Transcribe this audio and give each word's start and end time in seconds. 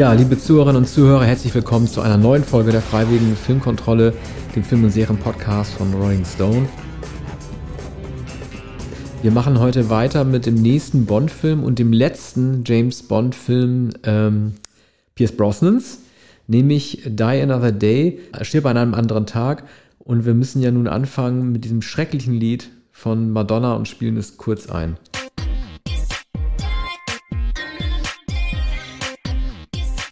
Ja, 0.00 0.14
liebe 0.14 0.38
Zuhörerinnen 0.38 0.80
und 0.80 0.88
Zuhörer, 0.88 1.26
herzlich 1.26 1.54
willkommen 1.54 1.86
zu 1.86 2.00
einer 2.00 2.16
neuen 2.16 2.42
Folge 2.42 2.72
der 2.72 2.80
Freiwilligen 2.80 3.36
Filmkontrolle, 3.36 4.14
dem 4.56 4.64
Film- 4.64 4.84
und 4.84 4.92
Serien-Podcast 4.92 5.74
von 5.74 5.92
Rolling 5.92 6.24
Stone. 6.24 6.66
Wir 9.20 9.30
machen 9.30 9.60
heute 9.60 9.90
weiter 9.90 10.24
mit 10.24 10.46
dem 10.46 10.54
nächsten 10.54 11.04
Bond-Film 11.04 11.62
und 11.62 11.78
dem 11.78 11.92
letzten 11.92 12.64
James 12.64 13.02
Bond-Film 13.02 13.90
ähm, 14.04 14.54
Pierce 15.16 15.36
Brosnans, 15.36 15.98
nämlich 16.46 17.02
Die 17.04 17.22
Another 17.22 17.70
Day, 17.70 18.20
stirb 18.40 18.64
an 18.64 18.78
einem 18.78 18.94
anderen 18.94 19.26
Tag. 19.26 19.64
Und 19.98 20.24
wir 20.24 20.32
müssen 20.32 20.62
ja 20.62 20.70
nun 20.70 20.88
anfangen 20.88 21.52
mit 21.52 21.66
diesem 21.66 21.82
schrecklichen 21.82 22.32
Lied 22.32 22.70
von 22.90 23.30
Madonna 23.32 23.74
und 23.74 23.86
spielen 23.86 24.16
es 24.16 24.38
kurz 24.38 24.66
ein. 24.70 24.96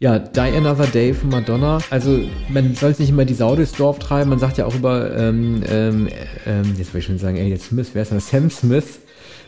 Ja, 0.00 0.20
Die 0.20 0.38
Another 0.38 0.86
Day 0.86 1.12
von 1.12 1.28
Madonna. 1.28 1.78
Also, 1.90 2.20
man 2.48 2.72
soll 2.76 2.92
es 2.92 3.00
nicht 3.00 3.08
immer 3.08 3.24
die 3.24 3.34
Sau 3.34 3.56
durchs 3.56 3.72
Dorf 3.72 3.98
treiben. 3.98 4.30
Man 4.30 4.38
sagt 4.38 4.56
ja 4.56 4.64
auch 4.64 4.74
über, 4.76 5.16
ähm, 5.16 5.64
ähm, 5.68 6.08
ähm, 6.46 6.74
jetzt 6.78 6.94
will 6.94 7.00
ich 7.00 7.06
schon 7.06 7.18
sagen, 7.18 7.36
Elliot 7.36 7.60
Smith, 7.60 7.90
wer 7.94 8.02
ist 8.02 8.12
das? 8.12 8.30
Sam 8.30 8.48
Smith. 8.48 9.00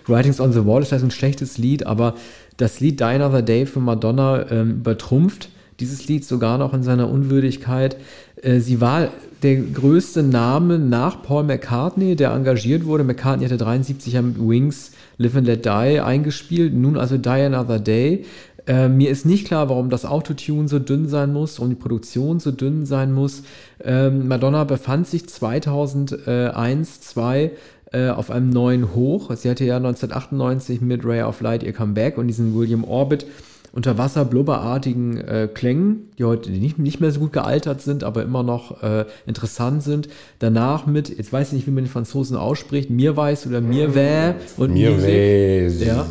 Writings 0.08 0.40
on 0.40 0.52
the 0.52 0.66
Wall 0.66 0.82
ist 0.82 0.90
das 0.90 1.04
ein 1.04 1.12
schlechtes 1.12 1.56
Lied, 1.56 1.86
aber 1.86 2.14
das 2.56 2.80
Lied 2.80 2.98
Die 2.98 3.04
Another 3.04 3.42
Day 3.42 3.64
von 3.64 3.84
Madonna 3.84 4.50
ähm, 4.50 4.78
übertrumpft 4.78 5.50
dieses 5.78 6.08
Lied 6.08 6.24
sogar 6.24 6.58
noch 6.58 6.74
in 6.74 6.82
seiner 6.82 7.08
Unwürdigkeit. 7.08 7.96
Äh, 8.42 8.58
sie 8.58 8.80
war 8.80 9.08
der 9.42 9.56
größte 9.56 10.22
Name 10.22 10.78
nach 10.78 11.22
Paul 11.22 11.44
McCartney, 11.44 12.16
der 12.16 12.32
engagiert 12.32 12.84
wurde. 12.84 13.04
McCartney 13.04 13.44
hatte 13.46 13.56
73 13.56 14.18
am 14.18 14.48
Wings 14.48 14.92
Live 15.16 15.36
and 15.36 15.46
Let 15.46 15.64
Die 15.64 16.00
eingespielt, 16.00 16.74
nun 16.74 16.96
also 16.96 17.16
Die 17.16 17.28
Another 17.28 17.78
Day. 17.78 18.24
Äh, 18.66 18.88
mir 18.88 19.10
ist 19.10 19.26
nicht 19.26 19.46
klar, 19.46 19.68
warum 19.68 19.90
das 19.90 20.04
Autotune 20.04 20.68
so 20.68 20.78
dünn 20.78 21.08
sein 21.08 21.32
muss 21.32 21.58
und 21.58 21.70
die 21.70 21.76
Produktion 21.76 22.40
so 22.40 22.50
dünn 22.50 22.86
sein 22.86 23.12
muss. 23.12 23.42
Ähm, 23.82 24.28
Madonna 24.28 24.64
befand 24.64 25.06
sich 25.06 25.28
2001, 25.28 27.00
2002 27.00 27.52
äh, 27.92 28.08
auf 28.10 28.30
einem 28.30 28.50
neuen 28.50 28.94
Hoch. 28.94 29.34
Sie 29.34 29.50
hatte 29.50 29.64
ja 29.64 29.76
1998 29.76 30.80
mit 30.80 31.04
Ray 31.04 31.22
of 31.22 31.40
Light 31.40 31.62
ihr 31.62 31.72
Comeback 31.72 32.18
und 32.18 32.28
diesen 32.28 32.54
William 32.54 32.84
Orbit 32.84 33.26
unter 33.72 33.98
Wasser 33.98 34.24
blubberartigen 34.24 35.16
äh, 35.18 35.48
Klängen, 35.52 36.10
die 36.18 36.24
heute 36.24 36.50
nicht, 36.50 36.78
nicht 36.78 37.00
mehr 37.00 37.10
so 37.12 37.20
gut 37.20 37.32
gealtert 37.32 37.80
sind, 37.80 38.04
aber 38.04 38.22
immer 38.22 38.42
noch 38.42 38.82
äh, 38.82 39.04
interessant 39.26 39.82
sind. 39.82 40.08
Danach 40.38 40.86
mit, 40.86 41.08
jetzt 41.08 41.32
weiß 41.32 41.48
ich 41.48 41.52
nicht, 41.54 41.66
wie 41.66 41.70
man 41.70 41.84
den 41.84 41.90
Franzosen 41.90 42.36
ausspricht, 42.36 42.90
Mirweiß 42.90 43.46
oder 43.46 43.60
Mirwä 43.60 44.34
und 44.56 44.72
Mirwä, 44.72 45.68
Ja. 45.68 46.06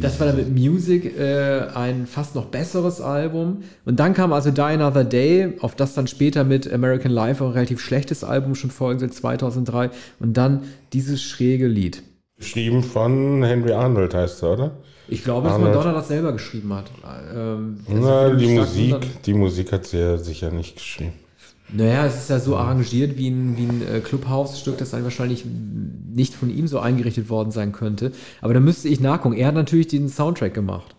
Das 0.00 0.20
war 0.20 0.26
dann 0.26 0.36
mit 0.36 0.56
Music 0.56 1.18
äh, 1.18 1.66
ein 1.74 2.06
fast 2.06 2.34
noch 2.34 2.46
besseres 2.46 3.00
Album. 3.00 3.62
Und 3.84 4.00
dann 4.00 4.14
kam 4.14 4.32
also 4.32 4.50
Die 4.50 4.60
Another 4.60 5.04
Day, 5.04 5.54
auf 5.60 5.74
das 5.74 5.94
dann 5.94 6.06
später 6.06 6.44
mit 6.44 6.72
American 6.72 7.12
Life 7.12 7.42
auch 7.42 7.48
ein 7.48 7.54
relativ 7.54 7.80
schlechtes 7.80 8.24
Album 8.24 8.54
schon 8.54 8.70
folgen 8.70 9.00
soll, 9.00 9.10
2003. 9.10 9.90
Und 10.20 10.36
dann 10.36 10.62
dieses 10.92 11.22
schräge 11.22 11.66
Lied. 11.66 12.02
Geschrieben 12.38 12.82
von 12.82 13.42
Henry 13.44 13.72
Arnold 13.72 14.14
heißt 14.14 14.42
er, 14.42 14.52
oder? 14.52 14.70
Ich 15.12 15.24
glaube, 15.24 15.48
dass. 15.48 15.58
Madonna 15.58 15.92
das 15.92 16.08
selber 16.08 16.32
geschrieben 16.32 16.72
hat. 16.72 16.90
Ähm, 17.34 17.78
Na, 17.88 18.30
die 18.30 18.48
Musik, 18.58 19.22
die 19.24 19.34
Musik 19.34 19.72
hat 19.72 19.86
sie 19.86 19.98
ja 19.98 20.16
sicher 20.18 20.50
nicht 20.50 20.76
geschrieben. 20.76 21.12
Naja, 21.74 22.04
es 22.06 22.16
ist 22.16 22.30
ja 22.30 22.38
so 22.38 22.56
arrangiert 22.56 23.16
wie 23.16 23.28
ein, 23.28 23.56
wie 23.56 23.62
ein 23.64 23.82
äh, 23.82 24.00
Clubhouse-Stück, 24.00 24.76
das 24.78 24.90
dann 24.90 25.04
wahrscheinlich 25.04 25.44
nicht 26.14 26.34
von 26.34 26.50
ihm 26.50 26.66
so 26.66 26.78
eingerichtet 26.80 27.30
worden 27.30 27.50
sein 27.50 27.72
könnte. 27.72 28.12
Aber 28.42 28.52
da 28.52 28.60
müsste 28.60 28.88
ich 28.88 29.00
nachgucken. 29.00 29.36
Er 29.36 29.48
hat 29.48 29.54
natürlich 29.54 29.88
den 29.88 30.08
Soundtrack 30.10 30.52
gemacht. 30.52 30.94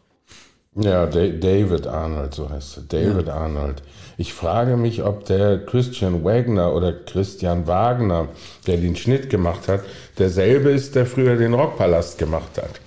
Ja, 0.75 1.05
Da- 1.05 1.27
David 1.27 1.85
Arnold, 1.85 2.33
so 2.33 2.49
heißt 2.49 2.77
er. 2.77 2.83
David 2.89 3.29
Arnold. 3.29 3.83
Ich 4.17 4.33
frage 4.33 4.75
mich, 4.75 5.03
ob 5.03 5.25
der 5.25 5.63
Christian 5.63 6.23
Wagner 6.23 6.73
oder 6.73 6.91
Christian 6.93 7.67
Wagner, 7.67 8.29
der 8.65 8.77
den 8.77 8.95
Schnitt 8.95 9.29
gemacht 9.29 9.67
hat, 9.67 9.81
derselbe 10.17 10.71
ist, 10.71 10.95
der 10.95 11.05
früher 11.05 11.35
den 11.35 11.53
Rockpalast 11.53 12.17
gemacht 12.17 12.57
hat. 12.57 12.81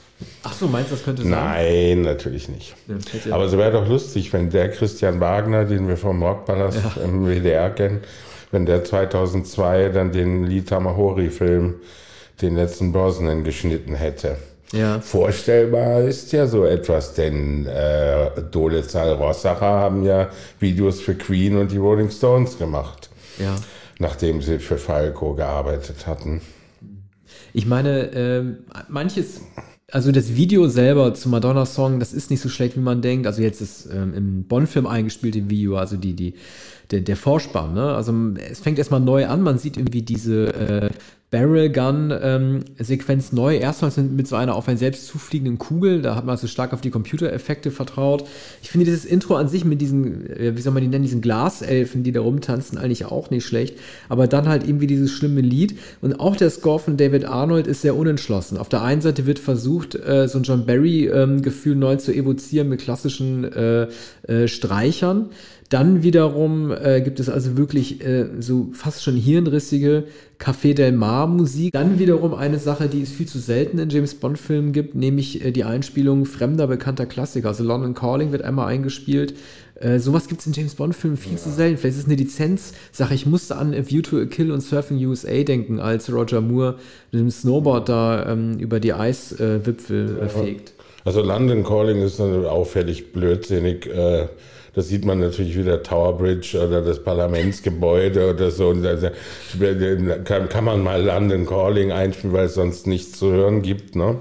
Ach 0.48 0.52
so, 0.52 0.68
meinst 0.68 0.90
du, 0.90 0.94
das 0.94 1.04
könnte 1.04 1.22
sein? 1.22 1.30
Nein, 1.30 2.02
natürlich 2.02 2.48
nicht. 2.48 2.74
Ja, 2.86 2.94
ja- 3.24 3.34
Aber 3.34 3.44
es 3.44 3.52
wäre 3.56 3.72
doch 3.72 3.88
lustig, 3.88 4.32
wenn 4.32 4.50
der 4.50 4.70
Christian 4.70 5.18
Wagner, 5.20 5.64
den 5.64 5.88
wir 5.88 5.96
vom 5.96 6.22
Rockpalast 6.22 6.78
im 7.02 7.26
WDR 7.26 7.70
kennen, 7.70 8.00
wenn 8.52 8.64
der 8.64 8.84
2002 8.84 9.88
dann 9.88 10.12
den 10.12 10.44
Lee 10.44 10.62
Tamahori-Film, 10.62 11.74
den 12.42 12.54
letzten 12.56 12.92
Brosnan, 12.92 13.42
geschnitten 13.44 13.94
hätte. 13.94 14.36
Ja. 14.72 15.00
Vorstellbar 15.00 16.02
ist 16.02 16.32
ja 16.32 16.46
so 16.46 16.64
etwas, 16.64 17.14
denn 17.14 17.66
äh, 17.66 18.30
Dole 18.50 18.86
Zahl 18.86 19.12
Rossacher 19.14 19.60
haben 19.66 20.04
ja 20.04 20.28
Videos 20.60 21.00
für 21.00 21.14
Queen 21.14 21.56
und 21.56 21.70
die 21.72 21.76
Rolling 21.76 22.10
Stones 22.10 22.58
gemacht, 22.58 23.08
ja. 23.38 23.54
nachdem 23.98 24.42
sie 24.42 24.58
für 24.58 24.78
Falco 24.78 25.34
gearbeitet 25.34 26.06
hatten. 26.06 26.40
Ich 27.52 27.64
meine, 27.66 28.10
ähm, 28.12 28.58
manches, 28.88 29.40
also 29.92 30.10
das 30.10 30.34
Video 30.34 30.68
selber 30.68 31.14
zum 31.14 31.30
Madonna-Song, 31.30 32.00
das 32.00 32.12
ist 32.12 32.30
nicht 32.30 32.40
so 32.40 32.48
schlecht, 32.48 32.76
wie 32.76 32.80
man 32.80 33.02
denkt. 33.02 33.26
Also 33.26 33.42
jetzt 33.42 33.60
das 33.60 33.86
ähm, 33.86 34.14
im 34.14 34.44
Bonn-Film 34.44 34.86
eingespielte 34.86 35.48
Video, 35.48 35.76
also 35.76 35.96
die, 35.96 36.14
die, 36.14 36.34
der, 36.90 37.00
der 37.00 37.16
Vorspann, 37.16 37.74
ne? 37.74 37.94
Also 37.94 38.12
es 38.50 38.60
fängt 38.60 38.78
erstmal 38.78 39.00
neu 39.00 39.26
an, 39.26 39.42
man 39.42 39.58
sieht 39.58 39.76
irgendwie 39.76 40.02
diese 40.02 40.54
äh, 40.54 40.90
Barrel 41.30 41.72
Gun 41.72 42.14
ähm, 42.22 42.64
neu. 43.32 43.56
Erstmal 43.56 43.90
mit, 44.04 44.28
so 44.28 44.36
einer 44.36 44.54
auf 44.54 44.68
einen 44.68 44.78
selbst 44.78 45.08
zufliegenden 45.08 45.58
Kugel, 45.58 46.00
da 46.00 46.14
hat 46.14 46.24
man 46.24 46.36
also 46.36 46.46
stark 46.46 46.72
auf 46.72 46.80
die 46.80 46.90
Computereffekte 46.90 47.72
vertraut. 47.72 48.24
Ich 48.62 48.70
finde 48.70 48.84
dieses 48.84 49.04
Intro 49.04 49.34
an 49.34 49.48
sich 49.48 49.64
mit 49.64 49.80
diesen, 49.80 50.30
äh, 50.30 50.56
wie 50.56 50.60
soll 50.60 50.72
man 50.72 50.82
die 50.82 50.88
nennen, 50.88 51.02
diesen 51.02 51.22
Glaselfen, 51.22 52.04
die 52.04 52.12
da 52.12 52.20
rumtanzen, 52.20 52.78
eigentlich 52.78 53.06
auch 53.06 53.30
nicht 53.30 53.44
schlecht. 53.44 53.76
Aber 54.08 54.28
dann 54.28 54.48
halt 54.48 54.66
irgendwie 54.66 54.86
dieses 54.86 55.10
schlimme 55.10 55.40
Lied. 55.40 55.78
Und 56.00 56.20
auch 56.20 56.36
der 56.36 56.48
Score 56.50 56.78
von 56.78 56.96
David 56.96 57.24
Arnold 57.24 57.66
ist 57.66 57.82
sehr 57.82 57.96
unentschlossen. 57.96 58.56
Auf 58.56 58.68
der 58.68 58.82
einen 58.82 59.00
Seite 59.00 59.26
wird 59.26 59.40
versucht, 59.40 59.96
äh, 59.96 60.28
so 60.28 60.38
ein 60.38 60.44
John 60.44 60.64
Barry-Gefühl 60.64 61.74
neu 61.74 61.96
zu 61.96 62.14
evozieren 62.14 62.68
mit 62.68 62.80
klassischen 62.80 63.44
äh, 63.44 63.88
äh, 64.28 64.46
Streichern. 64.46 65.30
Dann 65.68 66.04
wiederum 66.04 66.70
äh, 66.70 67.00
gibt 67.00 67.18
es 67.18 67.28
also 67.28 67.56
wirklich 67.56 68.04
äh, 68.04 68.26
so 68.38 68.68
fast 68.72 69.02
schon 69.02 69.16
hirnrissige 69.16 70.04
Café 70.38 70.74
Del 70.74 70.92
Mar 70.92 71.26
Musik. 71.26 71.72
Dann 71.72 71.98
wiederum 71.98 72.34
eine 72.34 72.58
Sache, 72.58 72.88
die 72.88 73.02
es 73.02 73.10
viel 73.10 73.26
zu 73.26 73.40
selten 73.40 73.78
in 73.78 73.88
James 73.88 74.14
Bond 74.14 74.38
Filmen 74.38 74.72
gibt, 74.72 74.94
nämlich 74.94 75.44
äh, 75.44 75.50
die 75.50 75.64
Einspielung 75.64 76.24
fremder 76.24 76.68
bekannter 76.68 77.06
Klassiker. 77.06 77.48
Also 77.48 77.64
London 77.64 77.94
Calling 77.94 78.30
wird 78.30 78.42
einmal 78.42 78.68
eingespielt. 78.68 79.34
Äh, 79.74 79.98
sowas 79.98 80.28
gibt 80.28 80.40
es 80.40 80.46
in 80.46 80.52
James 80.52 80.76
Bond 80.76 80.94
Filmen 80.94 81.16
viel 81.16 81.36
zu 81.36 81.50
selten. 81.50 81.78
Vielleicht 81.78 81.96
ist 81.96 82.02
es 82.04 82.08
eine 82.08 82.16
Lizenzsache. 82.16 83.14
Ich 83.14 83.26
musste 83.26 83.56
an 83.56 83.74
A 83.74 83.90
View 83.90 84.02
to 84.02 84.18
a 84.20 84.24
Kill 84.24 84.52
und 84.52 84.60
Surfing 84.60 85.04
USA 85.04 85.42
denken, 85.42 85.80
als 85.80 86.12
Roger 86.12 86.40
Moore 86.40 86.76
mit 87.10 87.20
dem 87.20 87.30
Snowboard 87.30 87.88
da 87.88 88.30
ähm, 88.30 88.58
über 88.60 88.78
die 88.78 88.92
Eiswipfel 88.92 90.18
äh, 90.20 90.28
fegt. 90.28 90.74
Also 91.04 91.22
London 91.22 91.64
Calling 91.64 92.02
ist 92.02 92.20
dann 92.20 92.44
auffällig 92.46 93.12
blödsinnig. 93.12 93.88
Das 94.76 94.88
sieht 94.88 95.06
man 95.06 95.20
natürlich 95.20 95.56
wieder 95.56 95.82
Tower 95.82 96.18
Bridge 96.18 96.54
oder 96.62 96.82
das 96.82 97.02
Parlamentsgebäude 97.02 98.34
oder 98.34 98.50
so. 98.50 98.68
Und 98.68 98.82
da 98.82 98.94
kann, 100.24 100.50
kann 100.50 100.64
man 100.64 100.82
mal 100.82 101.02
London 101.02 101.46
Calling 101.46 101.92
einspielen, 101.92 102.36
weil 102.36 102.44
es 102.44 102.54
sonst 102.54 102.86
nichts 102.86 103.18
zu 103.18 103.32
hören 103.32 103.62
gibt. 103.62 103.96
Ne? 103.96 104.18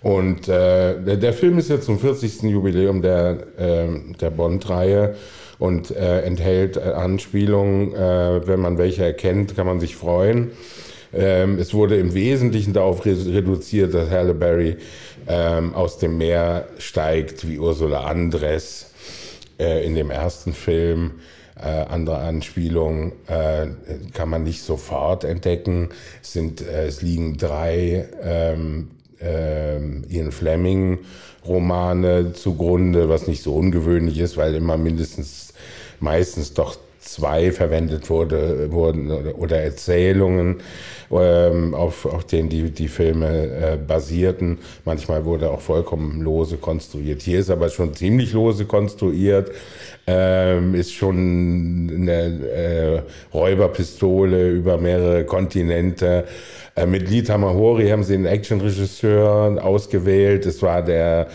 Und 0.00 0.48
äh, 0.48 0.94
der, 1.02 1.16
der 1.16 1.32
Film 1.32 1.58
ist 1.58 1.70
jetzt 1.70 1.86
zum 1.86 1.98
40. 1.98 2.42
Jubiläum 2.44 3.02
der, 3.02 3.38
äh, 3.58 3.88
der 4.20 4.30
Bond-Reihe 4.30 5.16
und 5.58 5.90
äh, 5.90 6.20
enthält 6.20 6.76
äh, 6.76 6.82
Anspielungen. 6.82 7.92
Äh, 7.92 8.46
wenn 8.46 8.60
man 8.60 8.78
welche 8.78 9.04
erkennt, 9.04 9.56
kann 9.56 9.66
man 9.66 9.80
sich 9.80 9.96
freuen. 9.96 10.52
Ähm, 11.12 11.58
es 11.58 11.74
wurde 11.74 11.96
im 11.96 12.14
Wesentlichen 12.14 12.74
darauf 12.74 13.04
re 13.04 13.16
reduziert, 13.26 13.92
dass 13.92 14.08
Halle 14.08 14.34
Berry 14.34 14.76
ähm, 15.26 15.74
aus 15.74 15.98
dem 15.98 16.16
Meer 16.16 16.68
steigt, 16.78 17.48
wie 17.48 17.58
Ursula 17.58 18.04
Andres 18.04 18.86
äh, 19.60 19.84
in 19.84 19.94
dem 19.94 20.10
ersten 20.10 20.52
Film. 20.52 21.20
Äh, 21.56 21.66
andere 21.66 22.18
Anspielungen 22.18 23.12
äh, 23.26 23.66
kann 24.14 24.30
man 24.30 24.44
nicht 24.44 24.62
sofort 24.62 25.24
entdecken. 25.24 25.90
Es, 26.22 26.32
sind, 26.32 26.62
äh, 26.62 26.86
es 26.86 27.02
liegen 27.02 27.36
drei 27.36 28.08
ähm, 28.22 28.92
ähm, 29.20 30.04
Ian 30.08 30.32
Fleming 30.32 31.00
Romane 31.46 32.32
zugrunde, 32.32 33.10
was 33.10 33.26
nicht 33.26 33.42
so 33.42 33.54
ungewöhnlich 33.54 34.18
ist, 34.18 34.38
weil 34.38 34.54
immer 34.54 34.78
mindestens 34.78 35.52
meistens 35.98 36.54
doch 36.54 36.76
zwei 37.00 37.50
verwendet 37.50 38.10
wurde, 38.10 38.70
wurden 38.70 39.10
oder, 39.10 39.38
oder 39.38 39.56
Erzählungen, 39.56 40.60
ähm, 41.10 41.74
auf, 41.74 42.04
auf 42.06 42.24
denen 42.24 42.48
die, 42.48 42.70
die 42.70 42.88
Filme 42.88 43.28
äh, 43.28 43.76
basierten. 43.76 44.58
Manchmal 44.84 45.24
wurde 45.24 45.50
auch 45.50 45.60
vollkommen 45.60 46.20
lose 46.20 46.58
konstruiert. 46.58 47.22
Hier 47.22 47.40
ist 47.40 47.50
aber 47.50 47.70
schon 47.70 47.94
ziemlich 47.94 48.32
lose 48.32 48.66
konstruiert, 48.66 49.50
ähm, 50.06 50.74
ist 50.74 50.92
schon 50.92 51.90
eine 51.94 52.22
äh, 52.48 53.02
Räuberpistole 53.32 54.50
über 54.50 54.78
mehrere 54.78 55.24
Kontinente. 55.24 56.24
Äh, 56.80 56.86
mit 56.86 57.10
Lee 57.10 57.22
Tamahori 57.22 57.88
haben 57.88 58.04
sie 58.04 58.14
einen 58.14 58.26
Actionregisseur 58.26 59.62
ausgewählt. 59.62 60.46
Es 60.46 60.62
war 60.62 60.82
der 60.82 61.28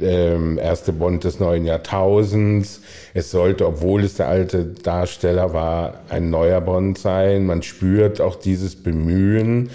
ähm, 0.00 0.58
erste 0.58 0.92
Bond 0.92 1.24
des 1.24 1.40
neuen 1.40 1.64
Jahrtausends. 1.64 2.80
Es 3.12 3.30
sollte, 3.30 3.66
obwohl 3.66 4.04
es 4.04 4.14
der 4.14 4.28
alte 4.28 4.64
Darsteller 4.64 5.52
war, 5.52 6.02
ein 6.08 6.30
neuer 6.30 6.60
Bond 6.60 6.98
sein. 6.98 7.46
Man 7.46 7.62
spürt 7.62 8.20
auch 8.20 8.36
dieses 8.36 8.76
Bemühen. 8.76 9.70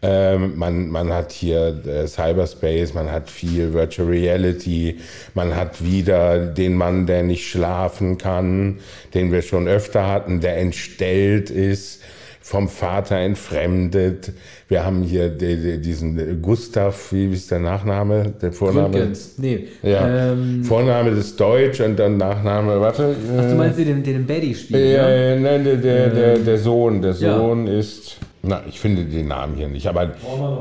Ähm, 0.00 0.56
man, 0.56 0.90
man 0.90 1.12
hat 1.12 1.32
hier 1.32 1.82
äh, 1.84 2.06
Cyberspace, 2.06 2.94
man 2.94 3.10
hat 3.10 3.28
viel 3.28 3.72
Virtual 3.72 4.06
Reality, 4.06 4.98
man 5.34 5.56
hat 5.56 5.84
wieder 5.84 6.38
den 6.38 6.76
Mann, 6.76 7.06
der 7.06 7.24
nicht 7.24 7.48
schlafen 7.48 8.16
kann, 8.16 8.78
den 9.14 9.32
wir 9.32 9.42
schon 9.42 9.66
öfter 9.66 10.06
hatten, 10.06 10.40
der 10.40 10.58
entstellt 10.58 11.50
ist 11.50 12.00
vom 12.48 12.66
Vater 12.66 13.16
entfremdet. 13.16 14.32
Wir 14.68 14.82
haben 14.82 15.02
hier 15.02 15.28
diesen 15.28 16.40
Gustav, 16.40 17.12
wie 17.12 17.30
ist 17.30 17.50
der 17.50 17.58
Nachname? 17.58 18.32
Der 18.40 18.52
Vorname? 18.52 18.88
Gründgens. 18.88 19.34
Nee. 19.36 19.68
Ja. 19.82 20.32
Ähm, 20.32 20.64
Vorname 20.64 21.10
ist 21.10 21.38
Deutsch 21.38 21.78
und 21.82 21.98
dann 21.98 22.16
Nachname, 22.16 22.80
warte. 22.80 23.14
Ach, 23.38 23.50
du 23.50 23.54
meinst 23.54 23.78
den, 23.78 24.02
den 24.02 24.26
Betty 24.26 24.54
spiel 24.54 24.80
Ja, 24.80 25.10
ja, 25.10 25.36
nein, 25.38 25.62
der, 25.62 25.76
der, 25.76 26.08
der, 26.08 26.38
der 26.38 26.58
Sohn. 26.58 27.02
Der 27.02 27.12
Sohn 27.12 27.66
ja. 27.66 27.78
ist. 27.78 28.16
Na, 28.42 28.62
ich 28.66 28.80
finde 28.80 29.04
den 29.04 29.28
Namen 29.28 29.54
hier 29.56 29.68
nicht, 29.68 29.86
aber 29.86 30.12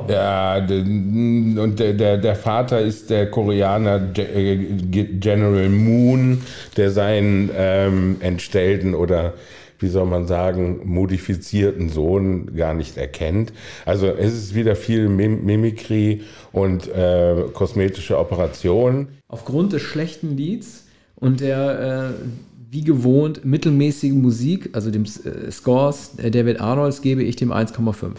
ja, 0.10 0.58
und 0.58 1.76
der, 1.78 1.94
der, 1.94 2.18
der 2.18 2.36
Vater 2.36 2.82
ist 2.82 3.10
der 3.12 3.32
Koreaner 3.32 4.02
äh, 4.18 4.58
General 4.58 5.70
Moon, 5.70 6.42
der 6.76 6.90
seinen 6.92 7.50
ähm, 7.56 8.18
entstellten 8.20 8.94
oder 8.94 9.36
wie 9.80 9.88
soll 9.88 10.06
man 10.06 10.28
sagen, 10.28 10.82
modifizierten 10.86 11.90
Sohn 11.90 12.56
gar 12.56 12.74
nicht 12.74 12.98
erkennt. 12.98 13.54
Also 13.86 14.08
es 14.08 14.34
ist 14.34 14.56
wieder 14.56 14.76
viel 14.76 15.10
Mim 15.10 15.46
Mimikry 15.46 16.22
und 16.52 16.88
äh, 16.88 17.44
kosmetische 17.54 18.18
Operationen. 18.18 19.10
Aufgrund 19.28 19.74
des 19.74 19.82
schlechten 19.82 20.36
Lieds 20.36 20.86
und 21.16 21.42
der 21.42 22.14
äh, 22.20 22.24
wie 22.70 22.84
gewohnt 22.84 23.46
mittelmäßigen 23.46 24.22
Musik, 24.22 24.70
also 24.74 24.92
dem 24.92 25.04
äh, 25.04 25.52
Scores 25.52 26.12
David 26.18 26.60
Arnolds, 26.60 27.02
gebe 27.02 27.24
ich 27.24 27.36
dem 27.36 27.52
1,5. 27.52 28.16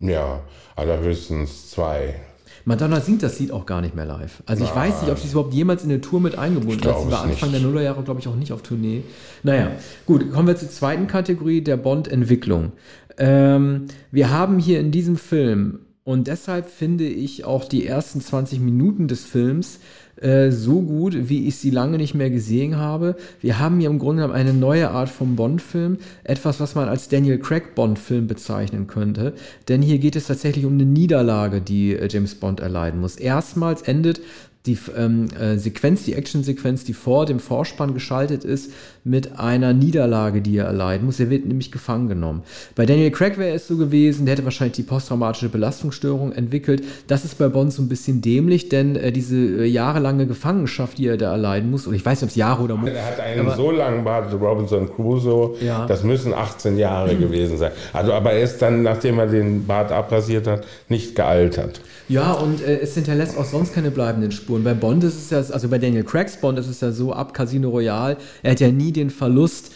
Ja, 0.00 0.40
allerhöchstens 0.76 1.70
zwei. 1.70 2.14
Madonna 2.64 3.00
singt 3.00 3.22
das 3.22 3.38
Lied 3.40 3.50
auch 3.50 3.66
gar 3.66 3.80
nicht 3.80 3.94
mehr 3.94 4.06
live. 4.06 4.42
Also 4.46 4.64
ich 4.64 4.74
Nein. 4.74 4.88
weiß 4.88 5.02
nicht, 5.02 5.10
ob 5.10 5.18
sie 5.18 5.26
es 5.26 5.32
überhaupt 5.32 5.54
jemals 5.54 5.84
in 5.84 5.90
eine 5.90 6.00
Tour 6.00 6.20
mit 6.20 6.38
eingebunden 6.38 6.84
hat. 6.84 7.00
Sie 7.00 7.10
war 7.10 7.22
Anfang 7.22 7.50
nicht. 7.50 7.60
der 7.60 7.68
Nullerjahre, 7.68 8.02
glaube 8.02 8.20
ich, 8.20 8.28
auch 8.28 8.36
nicht 8.36 8.52
auf 8.52 8.62
Tournee. 8.62 9.02
Naja, 9.42 9.72
gut, 10.06 10.32
kommen 10.32 10.48
wir 10.48 10.56
zur 10.56 10.70
zweiten 10.70 11.06
Kategorie, 11.06 11.62
der 11.62 11.76
Bond-Entwicklung. 11.76 12.72
Ähm, 13.18 13.86
wir 14.10 14.30
haben 14.30 14.58
hier 14.58 14.80
in 14.80 14.90
diesem 14.90 15.16
Film, 15.16 15.80
und 16.04 16.26
deshalb 16.26 16.68
finde 16.68 17.04
ich 17.04 17.44
auch 17.44 17.64
die 17.64 17.86
ersten 17.86 18.20
20 18.20 18.58
Minuten 18.58 19.06
des 19.06 19.24
Films 19.24 19.78
äh, 20.20 20.50
so 20.50 20.82
gut, 20.82 21.28
wie 21.28 21.48
ich 21.48 21.56
sie 21.56 21.70
lange 21.70 21.98
nicht 21.98 22.14
mehr 22.14 22.30
gesehen 22.30 22.76
habe. 22.76 23.16
Wir 23.40 23.58
haben 23.58 23.80
hier 23.80 23.90
im 23.90 23.98
Grunde 23.98 24.22
genommen 24.22 24.38
eine 24.38 24.52
neue 24.52 24.90
Art 24.90 25.08
von 25.08 25.36
Bond-Film, 25.36 25.98
etwas, 26.24 26.60
was 26.60 26.74
man 26.74 26.88
als 26.88 27.08
Daniel 27.08 27.38
Craig 27.38 27.74
Bond-Film 27.74 28.26
bezeichnen 28.26 28.86
könnte. 28.86 29.32
Denn 29.68 29.82
hier 29.82 29.98
geht 29.98 30.16
es 30.16 30.26
tatsächlich 30.26 30.64
um 30.64 30.74
eine 30.74 30.84
Niederlage, 30.84 31.60
die 31.60 31.94
äh, 31.94 32.08
James 32.10 32.34
Bond 32.34 32.60
erleiden 32.60 33.00
muss. 33.00 33.16
Erstmals 33.16 33.82
endet 33.82 34.20
die 34.66 34.78
ähm, 34.96 35.28
äh, 35.38 35.58
Sequenz, 35.58 36.04
die 36.04 36.14
Action-Sequenz, 36.14 36.84
die 36.84 36.92
vor 36.92 37.26
dem 37.26 37.40
Vorspann 37.40 37.94
geschaltet 37.94 38.44
ist, 38.44 38.72
mit 39.04 39.38
einer 39.38 39.72
Niederlage, 39.72 40.42
die 40.42 40.56
er 40.58 40.66
erleiden 40.66 41.06
muss. 41.06 41.18
Er 41.18 41.28
wird 41.28 41.44
nämlich 41.44 41.72
gefangen 41.72 42.08
genommen. 42.08 42.42
Bei 42.76 42.86
Daniel 42.86 43.10
Craig 43.10 43.36
wäre 43.36 43.54
es 43.54 43.66
so 43.66 43.76
gewesen, 43.76 44.26
der 44.26 44.34
hätte 44.34 44.44
wahrscheinlich 44.44 44.76
die 44.76 44.84
posttraumatische 44.84 45.48
Belastungsstörung 45.48 46.32
entwickelt. 46.32 46.84
Das 47.08 47.24
ist 47.24 47.36
bei 47.36 47.48
Bond 47.48 47.72
so 47.72 47.82
ein 47.82 47.88
bisschen 47.88 48.22
dämlich, 48.22 48.68
denn 48.68 48.94
äh, 48.94 49.10
diese 49.10 49.36
äh, 49.36 49.64
jahrelange 49.64 50.26
Gefangenschaft, 50.26 50.98
die 50.98 51.08
er 51.08 51.16
da 51.16 51.32
erleiden 51.32 51.70
muss, 51.70 51.86
und 51.86 51.94
ich 51.94 52.04
weiß 52.04 52.20
nicht, 52.20 52.24
ob 52.24 52.30
es 52.30 52.36
Jahre 52.36 52.62
oder 52.62 52.76
Monate. 52.76 52.96
Er 52.96 53.06
hat 53.06 53.20
einen 53.20 53.40
aber, 53.40 53.56
so 53.56 53.72
langen 53.72 54.04
Bart, 54.04 54.32
Robinson 54.32 54.88
Crusoe, 54.94 55.56
ja. 55.60 55.86
das 55.86 56.04
müssen 56.04 56.32
18 56.32 56.78
Jahre 56.78 57.16
gewesen 57.16 57.58
sein. 57.58 57.72
Also, 57.92 58.12
aber 58.12 58.32
er 58.32 58.42
ist 58.42 58.62
dann, 58.62 58.82
nachdem 58.82 59.18
er 59.18 59.26
den 59.26 59.66
Bart 59.66 59.90
abrasiert 59.90 60.46
hat, 60.46 60.64
nicht 60.88 61.16
gealtert. 61.16 61.80
Ja, 62.08 62.32
und 62.32 62.62
äh, 62.62 62.78
es 62.80 62.94
hinterlässt 62.94 63.38
auch 63.38 63.44
sonst 63.44 63.74
keine 63.74 63.90
bleibenden 63.90 64.32
Spuren. 64.32 64.62
Bei 64.64 64.74
Bond 64.74 65.02
ist 65.04 65.16
es 65.16 65.30
ja, 65.30 65.38
also 65.38 65.68
bei 65.68 65.78
Daniel 65.78 66.04
Craigs 66.04 66.36
Bond 66.36 66.58
ist 66.58 66.68
es 66.68 66.80
ja 66.80 66.92
so, 66.92 67.12
ab 67.12 67.32
Casino 67.32 67.70
Royale, 67.70 68.16
er 68.42 68.52
hat 68.52 68.60
ja 68.60 68.68
nie 68.68 68.91
den 68.92 69.10
Verlust 69.10 69.72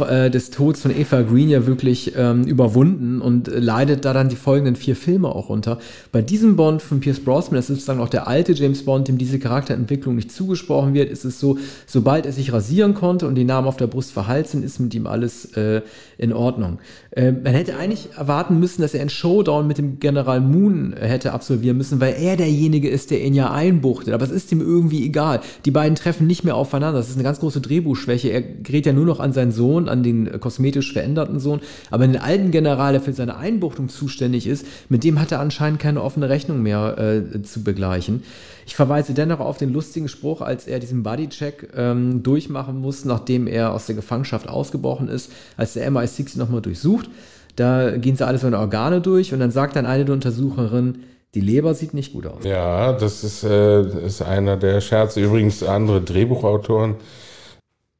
äh, 0.00 0.30
des 0.30 0.50
Todes 0.50 0.82
von 0.82 0.90
Eva 0.90 1.22
Green 1.22 1.48
ja 1.48 1.66
wirklich 1.66 2.12
ähm, 2.16 2.44
überwunden 2.44 3.20
und 3.20 3.48
leidet 3.48 4.04
da 4.04 4.12
dann 4.12 4.28
die 4.28 4.36
folgenden 4.36 4.76
vier 4.76 4.96
Filme 4.96 5.28
auch 5.28 5.48
unter. 5.48 5.78
Bei 6.12 6.22
diesem 6.22 6.56
Bond 6.56 6.82
von 6.82 7.00
Pierce 7.00 7.20
Brosnan, 7.20 7.56
das 7.56 7.70
ist 7.70 7.76
sozusagen 7.76 8.00
auch 8.00 8.08
der 8.08 8.26
alte 8.26 8.52
James 8.52 8.84
Bond, 8.84 9.08
dem 9.08 9.18
diese 9.18 9.38
Charakterentwicklung 9.38 10.16
nicht 10.16 10.32
zugesprochen 10.32 10.94
wird, 10.94 11.10
ist 11.10 11.24
es 11.24 11.40
so, 11.40 11.58
sobald 11.86 12.26
er 12.26 12.32
sich 12.32 12.52
rasieren 12.52 12.94
konnte 12.94 13.26
und 13.26 13.36
die 13.36 13.44
Namen 13.44 13.68
auf 13.68 13.76
der 13.76 13.86
Brust 13.86 14.12
verhalten, 14.12 14.62
ist 14.62 14.80
mit 14.80 14.94
ihm 14.94 15.06
alles 15.06 15.56
äh, 15.56 15.82
in 16.18 16.32
Ordnung. 16.32 16.78
Äh, 17.10 17.32
man 17.32 17.54
hätte 17.54 17.76
eigentlich 17.76 18.08
erwarten 18.16 18.58
müssen, 18.58 18.82
dass 18.82 18.94
er 18.94 19.00
einen 19.00 19.10
Showdown 19.10 19.66
mit 19.66 19.78
dem 19.78 20.00
General 20.00 20.40
Moon 20.40 20.94
hätte 20.98 21.32
absolvieren 21.32 21.76
müssen, 21.76 22.00
weil 22.00 22.14
er 22.20 22.36
derjenige 22.36 22.88
ist, 22.88 23.10
der 23.10 23.22
ihn 23.24 23.34
ja 23.34 23.52
einbuchtet. 23.52 24.14
Aber 24.14 24.24
es 24.24 24.30
ist 24.30 24.50
ihm 24.52 24.60
irgendwie 24.60 25.04
egal. 25.04 25.40
Die 25.64 25.70
beiden 25.70 25.94
treffen 25.94 26.26
nicht 26.26 26.44
mehr 26.44 26.56
aufeinander. 26.56 26.98
Das 26.98 27.08
ist 27.08 27.14
eine 27.14 27.24
ganz 27.24 27.40
große 27.40 27.60
Drehbuchschwäche. 27.60 28.28
Er 28.28 28.42
gerät 28.42 28.86
ja 28.86 28.92
nur 28.92 29.06
noch 29.06 29.20
an 29.20 29.32
seinen 29.32 29.52
Sohn, 29.52 29.75
an 29.76 30.02
den 30.02 30.40
kosmetisch 30.40 30.92
veränderten 30.92 31.38
Sohn. 31.38 31.60
Aber 31.90 32.06
den 32.06 32.20
alten 32.20 32.50
General, 32.50 32.92
der 32.92 33.02
für 33.02 33.12
seine 33.12 33.36
Einbuchtung 33.36 33.88
zuständig 33.88 34.46
ist, 34.46 34.66
mit 34.88 35.04
dem 35.04 35.20
hat 35.20 35.32
er 35.32 35.40
anscheinend 35.40 35.80
keine 35.80 36.02
offene 36.02 36.28
Rechnung 36.28 36.62
mehr 36.62 36.98
äh, 36.98 37.42
zu 37.42 37.62
begleichen. 37.62 38.22
Ich 38.66 38.74
verweise 38.74 39.14
dennoch 39.14 39.40
auf 39.40 39.58
den 39.58 39.72
lustigen 39.72 40.08
Spruch, 40.08 40.40
als 40.40 40.66
er 40.66 40.80
diesen 40.80 41.02
Bodycheck 41.02 41.68
ähm, 41.76 42.22
durchmachen 42.22 42.80
muss, 42.80 43.04
nachdem 43.04 43.46
er 43.46 43.72
aus 43.72 43.86
der 43.86 43.94
Gefangenschaft 43.94 44.48
ausgebrochen 44.48 45.08
ist, 45.08 45.30
als 45.56 45.74
der 45.74 45.88
MI6 45.90 46.36
nochmal 46.36 46.62
durchsucht. 46.62 47.08
Da 47.54 47.96
gehen 47.96 48.16
sie 48.16 48.26
alle 48.26 48.38
seine 48.38 48.58
Organe 48.58 49.00
durch 49.00 49.32
und 49.32 49.40
dann 49.40 49.50
sagt 49.50 49.76
dann 49.76 49.86
eine 49.86 50.04
der 50.04 50.14
Untersucherinnen, 50.14 51.04
die 51.34 51.40
Leber 51.40 51.74
sieht 51.74 51.94
nicht 51.94 52.12
gut 52.12 52.26
aus. 52.26 52.44
Ja, 52.44 52.92
das 52.92 53.22
ist, 53.22 53.44
äh, 53.44 54.06
ist 54.06 54.22
einer 54.22 54.56
der 54.56 54.80
Scherze. 54.80 55.20
Übrigens, 55.20 55.62
andere 55.62 56.00
Drehbuchautoren, 56.00 56.94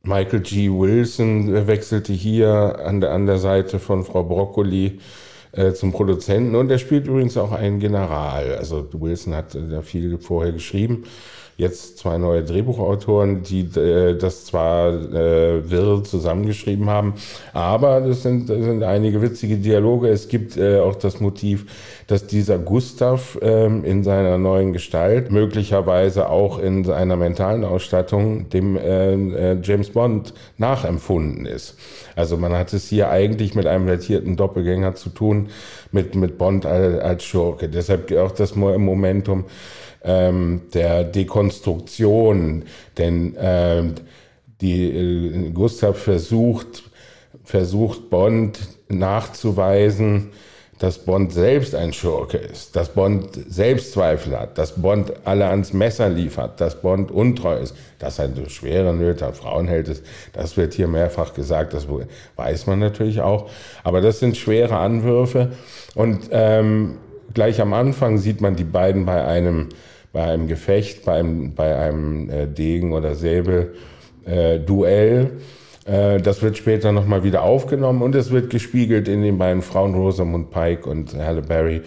Michael 0.06 0.41
G. 0.41 0.70
Wilson 0.70 1.67
wechselte 1.67 2.13
hier 2.13 2.79
an 2.84 3.01
der, 3.01 3.10
an 3.10 3.27
der 3.27 3.39
Seite 3.39 3.81
von 3.81 4.05
Frau 4.05 4.22
Broccoli 4.22 5.01
äh, 5.51 5.72
zum 5.72 5.91
Produzenten 5.91 6.55
und 6.55 6.70
er 6.70 6.79
spielt 6.79 7.08
übrigens 7.08 7.36
auch 7.36 7.51
einen 7.51 7.81
General. 7.81 8.55
Also 8.55 8.89
Wilson 8.93 9.34
hat 9.34 9.56
äh, 9.56 9.69
da 9.69 9.82
viel 9.82 10.19
vorher 10.19 10.53
geschrieben. 10.53 11.05
Jetzt 11.58 11.96
zwei 11.96 12.19
neue 12.19 12.44
Drehbuchautoren, 12.44 13.43
die 13.43 13.60
äh, 13.81 14.19
das 14.19 14.44
zwar 14.44 14.93
äh, 14.93 15.70
wirr 15.70 16.05
zusammengeschrieben 16.05 16.91
haben, 16.91 17.15
aber 17.55 18.03
das 18.03 18.22
sind, 18.22 18.51
das 18.51 18.63
sind 18.63 18.82
einige 18.82 19.22
witzige 19.22 19.56
Dialoge. 19.56 20.08
Es 20.08 20.29
gibt 20.29 20.58
äh, 20.58 20.81
auch 20.81 20.96
das 20.96 21.19
Motiv, 21.19 21.65
dass 22.08 22.27
dieser 22.27 22.58
Gustav 22.58 23.39
ähm, 23.41 23.84
in 23.84 24.05
seiner 24.05 24.36
neuen 24.36 24.75
Gestalt, 24.75 25.31
möglicherweise 25.31 26.29
auch 26.29 26.58
in 26.58 26.84
seiner 26.84 27.17
mentalen 27.17 27.65
Ausstattung, 27.65 28.51
dem 28.51 28.77
äh, 28.77 29.15
äh, 29.15 29.58
James 29.63 29.89
Bond 29.89 30.34
nachempfunden 30.58 31.46
ist. 31.46 31.79
Also 32.17 32.36
man 32.36 32.53
hat 32.53 32.75
es 32.75 32.89
hier 32.89 33.08
eigentlich 33.08 33.55
mit 33.55 33.67
einem 33.67 33.86
vertierten 33.86 34.36
Doppelgänger 34.36 34.94
zu 34.94 35.08
tun, 35.08 35.48
mit, 35.91 36.15
mit 36.17 36.36
Bond 36.36 36.67
als, 36.67 37.01
als 37.01 37.25
Schurke. 37.25 37.70
Deshalb 37.70 38.13
auch 38.13 38.32
das 38.32 38.55
Momentum 38.56 39.44
ähm, 40.06 40.63
der 40.72 41.05
Dekonstruktion, 41.05 42.65
denn 42.96 43.36
ähm, 43.39 43.94
die, 44.60 44.91
äh, 44.91 45.51
Gustav 45.51 45.98
versucht, 45.98 46.84
versucht 47.44 48.08
Bond 48.08 48.58
nachzuweisen, 48.89 50.31
dass 50.79 50.98
Bond 50.98 51.32
selbst 51.32 51.75
ein 51.75 51.93
Schurke 51.93 52.36
ist, 52.36 52.77
dass 52.77 52.91
Bond 52.91 53.31
Selbstzweifel 53.48 54.39
hat, 54.39 54.58
dass 54.58 54.72
Bond 54.72 55.13
alle 55.25 55.46
ans 55.46 55.72
Messer 55.72 56.10
liefert, 56.10 56.60
dass 56.60 56.82
Bond 56.82 57.10
untreu 57.10 57.56
ist, 57.56 57.75
dass 57.98 58.19
er 58.19 58.29
schwere 58.48 58.93
Nöte 58.93 59.27
an 59.27 59.69
ist, 59.69 60.05
das 60.34 60.56
wird 60.56 60.75
hier 60.75 60.86
mehrfach 60.86 61.32
gesagt, 61.32 61.72
das 61.72 61.86
weiß 62.36 62.67
man 62.67 62.79
natürlich 62.79 63.22
auch. 63.22 63.48
Aber 63.84 64.03
das 64.03 64.20
sind 64.20 64.36
schwere 64.36 64.77
Anwürfe 64.77 65.53
und 65.94 66.29
ähm, 66.31 66.98
gleich 67.32 67.60
am 67.60 67.72
Anfang 67.72 68.19
sieht 68.19 68.43
man 68.43 68.56
die 68.56 68.65
beiden 68.65 69.06
bei 69.06 69.25
einem, 69.25 69.70
bei 70.17 70.25
einem 70.25 70.49
Gefecht, 70.49 71.05
bei 71.05 71.19
einem, 71.19 71.55
bei 71.55 71.77
einem 71.77 72.31
äh, 72.31 72.46
Degen- 72.46 72.94
oder 72.94 73.15
Säbel-Duell. 73.15 75.31
Äh, 75.85 76.15
äh, 76.15 76.23
das 76.23 76.41
wird 76.41 76.56
später 76.56 76.91
nochmal 76.91 77.23
wieder 77.23 77.43
aufgenommen 77.43 78.01
und 78.01 78.15
es 78.15 78.31
wird 78.31 78.49
gespiegelt 78.49 79.08
in 79.08 79.20
den 79.20 79.37
beiden 79.37 79.61
Frauen 79.61 79.94
Rosamund 79.94 80.51
Pike 80.51 80.89
und 80.89 81.15
Halle 81.15 81.43
Berry, 81.43 81.82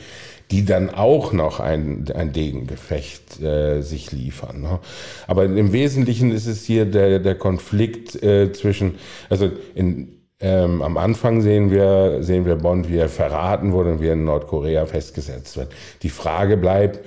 die 0.52 0.64
dann 0.64 0.92
auch 0.92 1.34
noch 1.34 1.60
ein, 1.60 2.06
ein 2.14 2.32
Degengefecht 2.32 3.42
äh, 3.42 3.82
sich 3.82 4.12
liefern. 4.12 4.62
Ne? 4.62 4.78
Aber 5.26 5.46
im 5.46 5.74
Wesentlichen 5.74 6.32
ist 6.32 6.46
es 6.46 6.66
hier 6.66 6.86
der, 6.86 7.18
der 7.18 7.34
Konflikt 7.34 8.22
äh, 8.22 8.52
zwischen, 8.52 9.00
also 9.32 9.50
in, 9.74 10.20
ähm, 10.40 10.84
am 10.84 10.98
Anfang 10.98 11.42
sehen 11.42 11.72
wir, 11.72 12.22
sehen 12.22 12.46
wir 12.46 12.58
Bond, 12.58 12.92
wie 12.92 12.98
er 12.98 13.10
verraten 13.10 13.72
wurde 13.72 13.94
und 13.94 14.02
wie 14.02 14.08
er 14.08 14.14
in 14.14 14.24
Nordkorea 14.24 14.86
festgesetzt 14.86 15.58
wird. 15.58 15.70
Die 16.04 16.10
Frage 16.10 16.58
bleibt, 16.58 17.00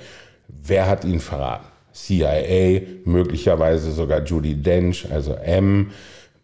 wer 0.61 0.89
hat 0.89 1.05
ihn 1.05 1.19
verraten? 1.19 1.67
CIA, 1.93 2.81
möglicherweise 3.05 3.91
sogar 3.91 4.23
Judy 4.23 4.55
Dench, 4.55 5.05
also 5.11 5.33
M, 5.35 5.91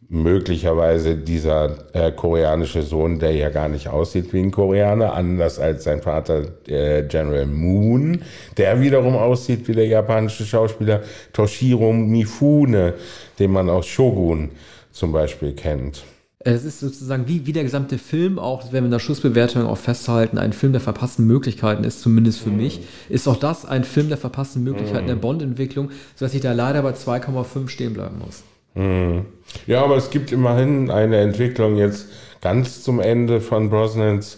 möglicherweise 0.10 1.16
dieser 1.16 1.94
äh, 1.94 2.12
koreanische 2.12 2.82
Sohn, 2.82 3.20
der 3.20 3.32
ja 3.32 3.50
gar 3.50 3.70
nicht 3.70 3.88
aussieht 3.88 4.34
wie 4.34 4.40
ein 4.40 4.52
Koreaner, 4.52 5.14
anders 5.14 5.60
als 5.60 5.84
sein 5.84 6.02
Vater 6.02 6.44
äh, 6.68 7.04
General 7.04 7.46
Moon, 7.46 8.24
der 8.58 8.82
wiederum 8.82 9.16
aussieht 9.16 9.68
wie 9.68 9.74
der 9.74 9.88
japanische 9.88 10.46
Schauspieler 10.46 11.02
Toshiro 11.32 11.94
Mifune, 11.94 12.96
den 13.38 13.52
man 13.52 13.70
aus 13.70 13.86
Shogun 13.86 14.50
zum 14.92 15.12
Beispiel 15.12 15.54
kennt. 15.54 16.04
Es 16.42 16.64
ist 16.64 16.80
sozusagen 16.80 17.28
wie, 17.28 17.46
wie 17.46 17.52
der 17.52 17.64
gesamte 17.64 17.98
Film, 17.98 18.40
auch 18.40 18.72
wenn 18.72 18.84
wir 18.84 18.86
in 18.86 18.92
der 18.92 19.00
Schlussbewertung 19.00 19.66
auch 19.66 19.78
festhalten, 19.78 20.38
ein 20.38 20.54
Film 20.54 20.72
der 20.72 20.80
verpassten 20.80 21.28
Möglichkeiten 21.28 21.84
ist, 21.84 22.02
zumindest 22.02 22.40
für 22.40 22.50
mhm. 22.50 22.58
mich, 22.58 22.80
ist 23.10 23.28
auch 23.28 23.36
das 23.36 23.66
ein 23.66 23.84
Film 23.84 24.08
der 24.08 24.18
verpassten 24.18 24.64
Möglichkeiten 24.64 25.04
mhm. 25.04 25.10
der 25.10 25.16
Bond-Entwicklung, 25.16 25.92
sodass 26.16 26.34
ich 26.34 26.40
da 26.40 26.54
leider 26.54 26.82
bei 26.82 26.92
2,5 26.92 27.68
stehen 27.68 27.94
bleiben 27.94 28.20
muss. 28.26 28.44
Mhm. 28.74 29.26
Ja, 29.68 29.84
aber 29.84 29.98
es 29.98 30.12
gibt 30.12 30.32
immerhin 30.32 30.90
eine 30.90 31.18
Entwicklung 31.18 31.76
jetzt 31.76 32.08
ganz 32.40 32.84
zum 32.84 33.02
Ende 33.02 33.42
von 33.42 33.70
Brosnans 33.70 34.38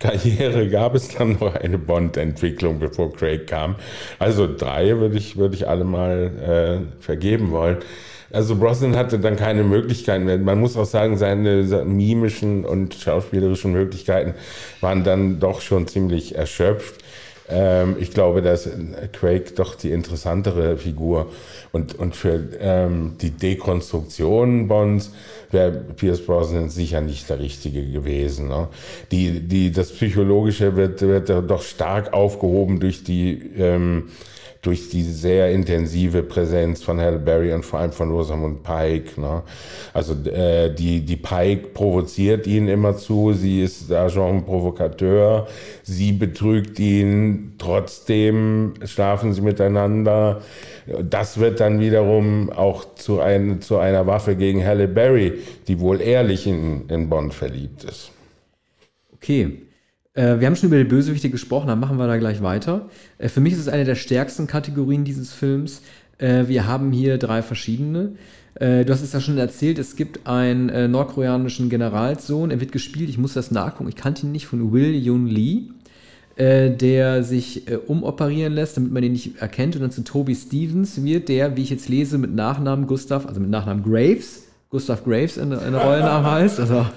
Karriere 0.00 0.66
gab 0.68 0.94
es 0.94 1.08
dann 1.08 1.32
noch 1.40 1.54
eine 1.54 1.76
Bond-Entwicklung, 1.76 2.78
bevor 2.78 3.12
Craig 3.12 3.46
kam. 3.46 3.76
Also 4.18 4.48
drei 4.52 4.96
würde 4.98 5.18
ich, 5.18 5.36
würde 5.36 5.54
ich 5.54 5.68
alle 5.68 5.84
mal 5.84 6.86
äh, 6.88 7.02
vergeben 7.02 7.50
wollen. 7.50 7.78
Also 8.32 8.56
Brosnan 8.56 8.96
hatte 8.96 9.18
dann 9.18 9.36
keine 9.36 9.64
Möglichkeiten. 9.64 10.44
Man 10.44 10.60
muss 10.60 10.76
auch 10.76 10.84
sagen, 10.84 11.16
seine 11.18 11.84
mimischen 11.84 12.64
und 12.64 12.94
schauspielerischen 12.94 13.72
Möglichkeiten 13.72 14.34
waren 14.80 15.04
dann 15.04 15.40
doch 15.40 15.60
schon 15.60 15.86
ziemlich 15.88 16.36
erschöpft. 16.36 17.02
Ähm, 17.50 17.96
ich 17.98 18.12
glaube, 18.12 18.42
dass 18.42 18.68
Craig 19.12 19.56
doch 19.56 19.74
die 19.74 19.90
interessantere 19.90 20.76
Figur 20.76 21.32
und, 21.72 21.98
und 21.98 22.14
für 22.14 22.48
ähm, 22.60 23.16
die 23.20 23.30
Dekonstruktion 23.30 24.68
Bonds 24.68 25.12
wäre 25.50 25.72
Pierce 25.72 26.24
Brosnan 26.24 26.70
sicher 26.70 27.00
nicht 27.00 27.28
der 27.28 27.40
Richtige 27.40 27.84
gewesen. 27.84 28.48
Ne? 28.48 28.68
Die, 29.10 29.40
die, 29.40 29.72
das 29.72 29.90
Psychologische 29.90 30.76
wird, 30.76 31.02
wird 31.02 31.28
doch 31.28 31.62
stark 31.62 32.12
aufgehoben 32.12 32.78
durch 32.78 33.02
die 33.02 33.50
ähm, 33.58 34.10
durch 34.62 34.90
die 34.90 35.02
sehr 35.02 35.50
intensive 35.50 36.22
Präsenz 36.22 36.82
von 36.82 37.00
Halle 37.00 37.18
Berry 37.18 37.52
und 37.52 37.64
vor 37.64 37.80
allem 37.80 37.92
von 37.92 38.10
Rosamund 38.10 38.62
Pike. 38.62 39.18
Ne? 39.18 39.42
Also 39.94 40.12
äh, 40.28 40.74
die, 40.74 41.00
die 41.00 41.16
Pike 41.16 41.68
provoziert 41.68 42.46
ihn 42.46 42.68
immer 42.68 42.96
zu, 42.96 43.32
sie 43.32 43.62
ist 43.62 43.90
Agent 43.90 44.44
Provokateur, 44.44 45.46
sie 45.82 46.12
betrügt 46.12 46.78
ihn, 46.78 47.54
trotzdem 47.56 48.74
schlafen 48.84 49.32
sie 49.32 49.40
miteinander. 49.40 50.42
Das 51.02 51.38
wird 51.38 51.60
dann 51.60 51.80
wiederum 51.80 52.50
auch 52.50 52.94
zu, 52.96 53.20
ein, 53.20 53.62
zu 53.62 53.78
einer 53.78 54.06
Waffe 54.06 54.36
gegen 54.36 54.64
Halle 54.64 54.88
Berry, 54.88 55.38
die 55.68 55.80
wohl 55.80 56.02
ehrlich 56.02 56.46
in, 56.46 56.86
in 56.88 57.08
Bond 57.08 57.32
verliebt 57.32 57.84
ist. 57.84 58.10
Okay, 59.14 59.69
wir 60.14 60.46
haben 60.46 60.56
schon 60.56 60.68
über 60.68 60.78
die 60.78 60.84
Bösewichte 60.84 61.30
gesprochen, 61.30 61.68
dann 61.68 61.78
machen 61.78 61.96
wir 61.96 62.06
da 62.06 62.16
gleich 62.16 62.42
weiter. 62.42 62.88
Äh, 63.18 63.28
für 63.28 63.40
mich 63.40 63.52
ist 63.52 63.60
es 63.60 63.68
eine 63.68 63.84
der 63.84 63.94
stärksten 63.94 64.46
Kategorien 64.46 65.04
dieses 65.04 65.32
Films. 65.32 65.82
Äh, 66.18 66.48
wir 66.48 66.66
haben 66.66 66.92
hier 66.92 67.18
drei 67.18 67.42
verschiedene. 67.42 68.12
Äh, 68.54 68.84
du 68.84 68.92
hast 68.92 69.02
es 69.02 69.12
ja 69.12 69.20
schon 69.20 69.38
erzählt, 69.38 69.78
es 69.78 69.96
gibt 69.96 70.26
einen 70.26 70.68
äh, 70.68 70.88
nordkoreanischen 70.88 71.70
Generalssohn, 71.70 72.50
er 72.50 72.60
wird 72.60 72.72
gespielt, 72.72 73.08
ich 73.08 73.18
muss 73.18 73.34
das 73.34 73.50
nachgucken, 73.50 73.88
ich 73.88 73.96
kannte 73.96 74.26
ihn 74.26 74.32
nicht, 74.32 74.46
von 74.46 74.72
Will 74.72 74.94
Yun 74.94 75.26
Lee, 75.26 75.68
äh, 76.36 76.70
der 76.70 77.22
sich 77.22 77.64
umoperieren 77.86 78.52
lässt, 78.52 78.76
damit 78.76 78.92
man 78.92 79.02
ihn 79.02 79.12
nicht 79.12 79.40
erkennt 79.40 79.76
und 79.76 79.82
dann 79.82 79.90
zu 79.90 80.02
Toby 80.02 80.34
Stevens 80.34 81.02
wird, 81.02 81.28
der, 81.28 81.56
wie 81.56 81.62
ich 81.62 81.70
jetzt 81.70 81.88
lese, 81.88 82.18
mit 82.18 82.34
Nachnamen 82.34 82.86
Gustav, 82.86 83.26
also 83.26 83.40
mit 83.40 83.50
Nachnamen 83.50 83.84
Graves, 83.84 84.46
Gustav 84.70 85.02
Graves 85.02 85.36
in, 85.36 85.50
in 85.50 85.72
der 85.72 85.82
Rollennamen 85.82 86.30
heißt. 86.30 86.60
Also, 86.60 86.74
ja. 86.74 86.90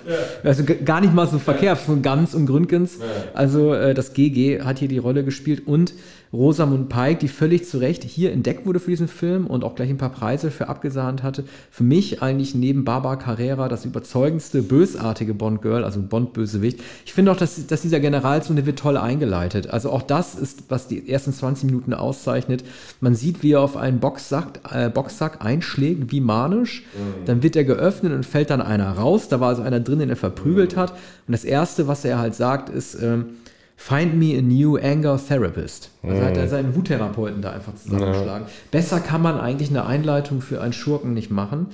also 0.43 0.63
gar 0.85 1.01
nicht 1.01 1.13
mal 1.13 1.27
so 1.27 1.39
verkehrt 1.39 1.79
von 1.79 2.03
Ganz 2.03 2.35
und 2.35 2.45
Gründgens. 2.45 2.99
Also 3.33 3.73
äh, 3.73 3.95
das 3.95 4.13
GG 4.13 4.61
hat 4.61 4.77
hier 4.77 4.87
die 4.87 4.99
Rolle 4.99 5.23
gespielt 5.23 5.65
und 5.65 5.93
Rosamund 6.33 6.89
Pike, 6.89 7.19
die 7.19 7.27
völlig 7.27 7.65
zu 7.65 7.77
Recht 7.77 8.03
hier 8.03 8.31
entdeckt 8.31 8.65
wurde 8.65 8.79
für 8.79 8.89
diesen 8.89 9.07
Film 9.07 9.45
und 9.45 9.63
auch 9.63 9.75
gleich 9.75 9.89
ein 9.89 9.99
paar 9.99 10.09
Preise 10.09 10.49
für 10.49 10.67
abgesahnt 10.67 11.21
hatte. 11.21 11.43
Für 11.69 11.83
mich 11.83 12.23
eigentlich 12.23 12.55
neben 12.55 12.83
Barbara 12.83 13.17
Carrera 13.17 13.69
das 13.69 13.85
überzeugendste 13.85 14.63
bösartige 14.63 15.35
Bond-Girl, 15.35 15.83
also 15.83 16.01
Bond-Bösewicht. 16.01 16.79
Ich 17.05 17.13
finde 17.13 17.31
auch, 17.31 17.37
dass, 17.37 17.67
dass 17.67 17.83
dieser 17.83 17.99
Generalsohn, 17.99 18.55
der 18.55 18.65
wird 18.65 18.79
toll 18.79 18.97
eingeleitet. 18.97 19.69
Also 19.69 19.91
auch 19.91 20.01
das 20.01 20.33
ist, 20.33 20.63
was 20.69 20.87
die 20.87 21.07
ersten 21.07 21.33
20 21.33 21.65
Minuten 21.65 21.93
auszeichnet. 21.93 22.63
Man 22.99 23.13
sieht, 23.13 23.43
wie 23.43 23.51
er 23.51 23.61
auf 23.61 23.77
einen 23.77 23.99
Boxsack, 23.99 24.59
äh, 24.73 24.89
Boxsack 24.89 25.45
einschlägt, 25.45 26.11
wie 26.11 26.19
manisch. 26.19 26.81
Mhm. 26.81 27.25
Dann 27.25 27.43
wird 27.43 27.55
er 27.55 27.63
geöffnet 27.63 28.11
und 28.11 28.25
fällt 28.25 28.49
dann 28.49 28.61
einer 28.61 28.91
raus. 28.93 29.27
Da 29.27 29.39
war 29.39 29.49
also 29.49 29.61
einer 29.61 29.79
drin, 29.79 29.99
den 29.99 30.09
er 30.09 30.15
verprügelt 30.15 30.75
mhm. 30.75 30.79
hat. 30.79 30.91
Und 31.27 31.31
das 31.31 31.43
Erste, 31.43 31.87
was 31.87 32.03
er 32.05 32.17
halt 32.17 32.33
sagt, 32.33 32.69
ist, 32.69 32.95
ähm, 32.95 33.25
Find 33.85 34.13
me 34.13 34.37
a 34.37 34.41
new 34.41 34.77
anger 34.77 35.17
therapist. 35.17 35.89
Also 36.03 36.15
mhm. 36.15 36.25
hat 36.25 36.37
er 36.37 36.47
seinen 36.47 36.73
Wuttherapeuten 36.73 37.41
da 37.41 37.51
einfach 37.51 37.75
zusammengeschlagen. 37.75 38.47
Ja. 38.47 38.53
Besser 38.71 39.01
kann 39.01 39.21
man 39.21 39.37
eigentlich 39.37 39.71
eine 39.71 39.85
Einleitung 39.85 40.39
für 40.39 40.61
einen 40.61 40.71
Schurken 40.71 41.13
nicht 41.13 41.31
machen. 41.31 41.67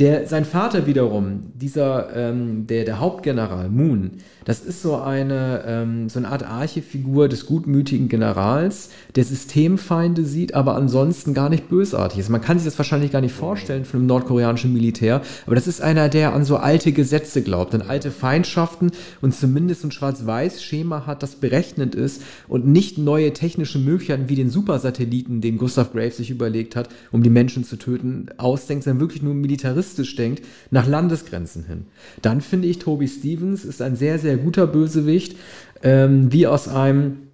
Der, 0.00 0.26
sein 0.26 0.46
Vater 0.46 0.86
wiederum, 0.86 1.52
dieser, 1.54 2.16
ähm, 2.16 2.66
der, 2.66 2.86
der 2.86 3.00
Hauptgeneral 3.00 3.68
Moon, 3.68 4.12
das 4.46 4.60
ist 4.60 4.80
so 4.80 4.96
eine, 4.96 5.62
ähm, 5.66 6.08
so 6.08 6.18
eine 6.18 6.28
Art 6.28 6.42
Archefigur 6.42 7.28
des 7.28 7.44
gutmütigen 7.44 8.08
Generals, 8.08 8.88
der 9.14 9.24
Systemfeinde 9.24 10.24
sieht, 10.24 10.54
aber 10.54 10.74
ansonsten 10.74 11.34
gar 11.34 11.50
nicht 11.50 11.68
bösartig 11.68 12.18
ist. 12.18 12.30
Man 12.30 12.40
kann 12.40 12.58
sich 12.58 12.64
das 12.64 12.78
wahrscheinlich 12.78 13.12
gar 13.12 13.20
nicht 13.20 13.34
vorstellen 13.34 13.84
von 13.84 14.00
einem 14.00 14.06
nordkoreanischen 14.06 14.72
Militär, 14.72 15.20
aber 15.44 15.54
das 15.54 15.66
ist 15.66 15.82
einer, 15.82 16.08
der 16.08 16.32
an 16.32 16.44
so 16.44 16.56
alte 16.56 16.92
Gesetze 16.92 17.42
glaubt, 17.42 17.74
an 17.74 17.82
alte 17.82 18.10
Feindschaften 18.10 18.92
und 19.20 19.34
zumindest 19.34 19.84
ein 19.84 19.92
Schwarz-Weiß-Schema 19.92 21.04
hat, 21.06 21.22
das 21.22 21.36
berechnend 21.36 21.94
ist 21.94 22.22
und 22.48 22.66
nicht 22.66 22.96
neue 22.96 23.34
technische 23.34 23.78
Möglichkeiten 23.78 24.30
wie 24.30 24.34
den 24.34 24.48
Supersatelliten, 24.48 25.42
den 25.42 25.58
Gustav 25.58 25.92
Graves 25.92 26.16
sich 26.16 26.30
überlegt 26.30 26.74
hat, 26.74 26.88
um 27.12 27.22
die 27.22 27.28
Menschen 27.28 27.64
zu 27.64 27.76
töten, 27.76 28.28
ausdenkt, 28.38 28.84
sondern 28.84 29.00
wirklich 29.00 29.22
nur 29.22 29.34
Militarist 29.34 29.89
realistisch 29.90 30.16
denkt, 30.16 30.44
nach 30.70 30.86
Landesgrenzen 30.86 31.64
hin. 31.64 31.86
Dann 32.22 32.40
finde 32.40 32.68
ich, 32.68 32.78
Toby 32.78 33.08
Stevens 33.08 33.64
ist 33.64 33.82
ein 33.82 33.96
sehr, 33.96 34.18
sehr 34.18 34.36
guter 34.36 34.66
Bösewicht, 34.66 35.36
ähm, 35.82 36.32
wie 36.32 36.46
aus 36.46 36.68
einem 36.68 37.28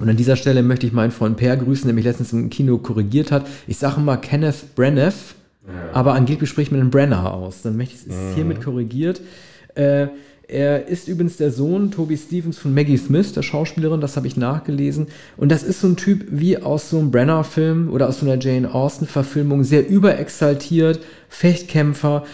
und 0.00 0.08
an 0.08 0.16
dieser 0.16 0.36
Stelle 0.36 0.62
möchte 0.62 0.86
ich 0.86 0.92
meinen 0.92 1.10
Freund 1.10 1.36
Per 1.36 1.56
grüßen, 1.56 1.86
der 1.86 1.92
mich 1.92 2.04
letztens 2.04 2.32
im 2.32 2.50
Kino 2.50 2.78
korrigiert 2.78 3.32
hat. 3.32 3.48
Ich 3.66 3.78
sage 3.78 4.00
mal 4.00 4.16
Kenneth 4.16 4.76
Branagh, 4.76 5.12
ja. 5.66 5.72
aber 5.92 6.14
angeblich 6.14 6.48
spricht 6.48 6.70
man 6.70 6.80
den 6.80 6.90
Brenner 6.90 7.34
aus. 7.34 7.62
Dann 7.62 7.76
möchte 7.76 7.96
ich 7.96 8.00
es 8.02 8.16
mhm. 8.16 8.34
hiermit 8.36 8.62
korrigiert. 8.62 9.20
Äh, 9.74 10.06
er 10.48 10.88
ist 10.88 11.08
übrigens 11.08 11.36
der 11.36 11.50
Sohn 11.50 11.90
Toby 11.90 12.16
Stevens 12.16 12.56
von 12.56 12.72
Maggie 12.72 12.96
Smith, 12.96 13.34
der 13.34 13.42
Schauspielerin, 13.42 14.00
das 14.00 14.16
habe 14.16 14.26
ich 14.26 14.38
nachgelesen. 14.38 15.08
Und 15.36 15.52
das 15.52 15.62
ist 15.62 15.82
so 15.82 15.88
ein 15.88 15.96
Typ 15.96 16.24
wie 16.30 16.56
aus 16.56 16.88
so 16.88 16.98
einem 16.98 17.10
Brenner-Film 17.10 17.90
oder 17.90 18.08
aus 18.08 18.20
so 18.20 18.26
einer 18.26 18.40
Jane 18.40 18.72
Austen-Verfilmung, 18.72 19.62
sehr 19.62 19.86
überexaltiert, 19.86 21.00
Fechtkämpfer. 21.28 22.24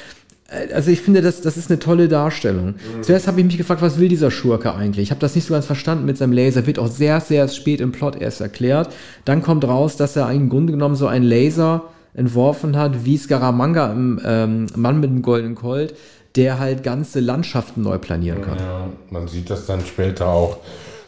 Äh, 0.49 0.73
also 0.73 0.93
ich 0.93 1.01
finde, 1.01 1.23
das, 1.23 1.41
das 1.41 1.57
ist 1.57 1.71
eine 1.71 1.81
tolle 1.81 2.07
Darstellung. 2.07 2.67
Mhm. 2.67 3.03
Zuerst 3.03 3.27
habe 3.27 3.41
ich 3.41 3.47
mich 3.47 3.59
gefragt, 3.59 3.83
was 3.83 3.99
will 3.99 4.09
dieser 4.09 4.31
Schurke 4.31 4.73
eigentlich? 4.73 5.03
Ich 5.03 5.11
habe 5.11 5.21
das 5.21 5.35
nicht 5.35 5.47
so 5.47 5.55
ganz 5.55 5.67
verstanden 5.67 6.05
mit 6.05 6.17
seinem 6.17 6.33
Laser. 6.33 6.69
Wird 6.69 6.79
auch 6.79 6.87
sehr, 6.87 7.21
sehr 7.21 7.49
spät 7.49 7.81
im 7.81 7.91
Plot 7.91 8.21
erst 8.21 8.41
erklärt. 8.41 8.93
Dann 9.25 9.43
kommt 9.43 9.65
raus, 9.65 9.97
dass 9.97 10.15
er 10.15 10.31
im 10.31 10.51
Grunde 10.51 10.73
genommen 10.73 10.95
so 10.95 11.09
einen 11.09 11.25
Laser 11.25 11.83
entworfen 12.15 12.77
hat, 12.77 13.05
wie 13.05 13.19
Scaramanga 13.19 13.91
im 13.93 14.21
ähm, 14.25 14.67
Mann 14.77 15.01
mit 15.01 15.11
dem 15.11 15.23
goldenen 15.23 15.57
Colt, 15.57 15.95
der 16.37 16.59
halt 16.59 16.83
ganze 16.83 17.21
Landschaften 17.21 17.83
neu 17.83 17.99
planieren 17.99 18.43
kann. 18.43 18.59
Ja, 18.59 18.89
man 19.11 19.29
sieht 19.29 19.51
das 19.51 19.67
dann 19.67 19.81
später 19.87 20.29
auch, 20.29 20.59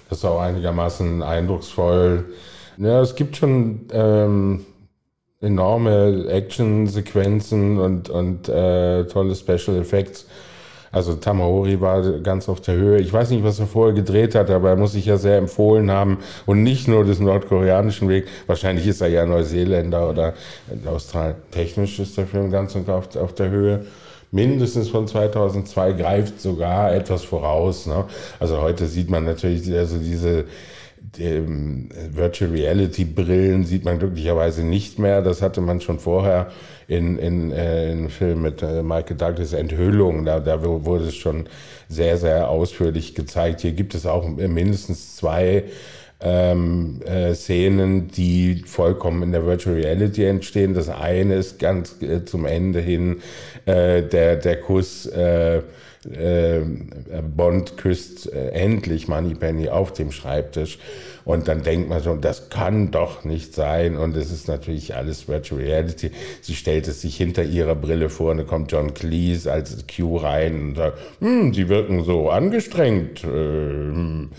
das 0.09 0.19
ist 0.19 0.25
auch 0.25 0.41
einigermaßen 0.41 1.23
eindrucksvoll. 1.23 2.25
Ja, 2.79 3.01
es 3.01 3.17
gibt 3.17 3.37
schon 3.37 3.87
ähm, 3.93 4.67
enorme 5.41 6.27
Action-Sequenzen 6.29 7.79
und, 7.79 8.09
und 8.09 8.49
äh, 8.49 9.05
tolle 9.05 9.35
Special 9.35 9.77
Effects. 9.79 10.27
Also 10.93 11.15
Tamahori 11.15 11.81
war 11.81 12.21
ganz 12.21 12.49
auf 12.49 12.61
der 12.61 12.75
Höhe. 12.75 13.01
Ich 13.01 13.13
weiß 13.13 13.31
nicht, 13.31 13.45
was 13.45 13.59
er 13.59 13.67
vorher 13.67 13.95
gedreht 13.95 14.35
hat, 14.35 14.49
aber 14.51 14.71
er 14.71 14.77
muss 14.77 14.93
sich 14.93 15.05
ja 15.05 15.19
sehr 15.19 15.37
empfohlen 15.37 15.91
haben. 15.91 16.19
Und 16.47 16.63
nicht 16.63 16.89
nur 16.89 17.05
des 17.05 17.19
nordkoreanischen 17.19 18.09
Weg. 18.09 18.29
Wahrscheinlich 18.47 18.87
ist 18.87 19.01
er 19.03 19.09
ja 19.09 19.27
Neuseeländer 19.27 20.09
oder 20.09 20.35
Australien. 20.87 21.37
Technisch 21.51 21.99
ist 21.99 22.17
der 22.17 22.27
Film 22.27 22.51
ganz 22.51 22.75
und 22.77 22.89
auf, 22.89 23.15
auf 23.17 23.35
der 23.35 23.51
Höhe 23.51 23.85
mindestens 24.31 24.89
von 24.89 25.07
2002 25.07 25.93
greift 25.93 26.41
sogar 26.41 26.95
etwas 26.95 27.25
voraus. 27.25 27.87
Ne? 27.87 28.05
Also 28.41 28.61
heute 28.61 28.87
sieht 28.87 29.11
man 29.11 29.25
natürlich 29.25 29.73
also 29.73 29.99
diese 29.99 30.47
ähm, 31.19 31.89
Virtual 32.11 32.51
Reality 32.51 33.05
Brillen 33.05 33.65
sieht 33.65 33.85
man 33.85 33.99
glücklicherweise 33.99 34.65
nicht 34.65 34.99
mehr. 34.99 35.23
Das 35.23 35.43
hatte 35.43 35.61
man 35.61 35.81
schon 35.81 35.99
vorher 35.99 36.51
in, 36.89 37.19
in, 37.19 37.53
äh, 37.53 37.93
in 37.93 38.11
Film 38.11 38.43
mit 38.43 38.63
äh, 38.63 38.83
Michael 38.83 39.17
Douglas 39.17 39.53
Enthüllung. 39.53 40.25
Da, 40.25 40.41
da 40.41 40.63
wurde 40.63 41.05
es 41.07 41.17
schon 41.17 41.49
sehr, 41.89 42.17
sehr 42.17 42.49
ausführlich 42.49 43.15
gezeigt. 43.15 43.61
Hier 43.61 43.73
gibt 43.73 43.95
es 43.95 44.07
auch 44.07 44.27
mindestens 44.29 45.17
zwei 45.17 45.65
ähm, 46.21 47.01
äh, 47.05 47.35
Szenen, 47.35 48.09
die 48.09 48.63
vollkommen 48.67 49.23
in 49.23 49.33
der 49.33 49.47
Virtual 49.47 49.77
Reality 49.77 50.25
entstehen. 50.25 50.75
Das 50.75 50.89
eine 50.89 51.35
ist 51.35 51.59
ganz 51.59 52.01
äh, 52.01 52.25
zum 52.25 52.47
Ende 52.47 52.81
hin 52.81 53.23
äh, 53.67 54.03
der, 54.03 54.37
der 54.37 54.61
Kuss. 54.61 55.11
Äh, 56.13 56.61
Bond 57.37 57.77
küsst 57.77 58.33
äh, 58.33 58.51
endlich 58.51 59.09
Moneypenny 59.09 59.69
auf 59.69 59.93
dem 59.93 60.13
Schreibtisch 60.13 60.79
und 61.25 61.49
dann 61.49 61.63
denkt 61.63 61.89
man 61.89 62.01
so, 62.01 62.15
das 62.15 62.51
kann 62.51 62.93
doch 62.93 63.25
nicht 63.25 63.55
sein 63.55 63.97
und 63.97 64.17
es 64.17 64.31
ist 64.31 64.47
natürlich 64.47 64.95
alles 64.95 65.27
Virtual 65.27 65.61
Reality. 65.61 66.13
Sie 66.41 66.55
stellt 66.55 66.87
es 66.87 67.01
sich 67.01 67.17
hinter 67.17 67.43
ihrer 67.43 67.75
Brille 67.75 68.09
vor 68.09 68.31
und 68.31 68.39
dann 68.39 68.47
kommt 68.47 68.71
John 68.71 68.95
Cleese 68.95 69.51
als 69.51 69.85
Q 69.89 70.19
rein 70.19 70.69
und 70.69 70.77
sagt, 70.77 70.99
hm, 71.21 71.53
sie 71.53 71.69
wirken 71.69 72.05
so 72.05 72.31
angestrengt. 72.31 73.25
Äh, 73.25 73.27
hm. 73.27 74.31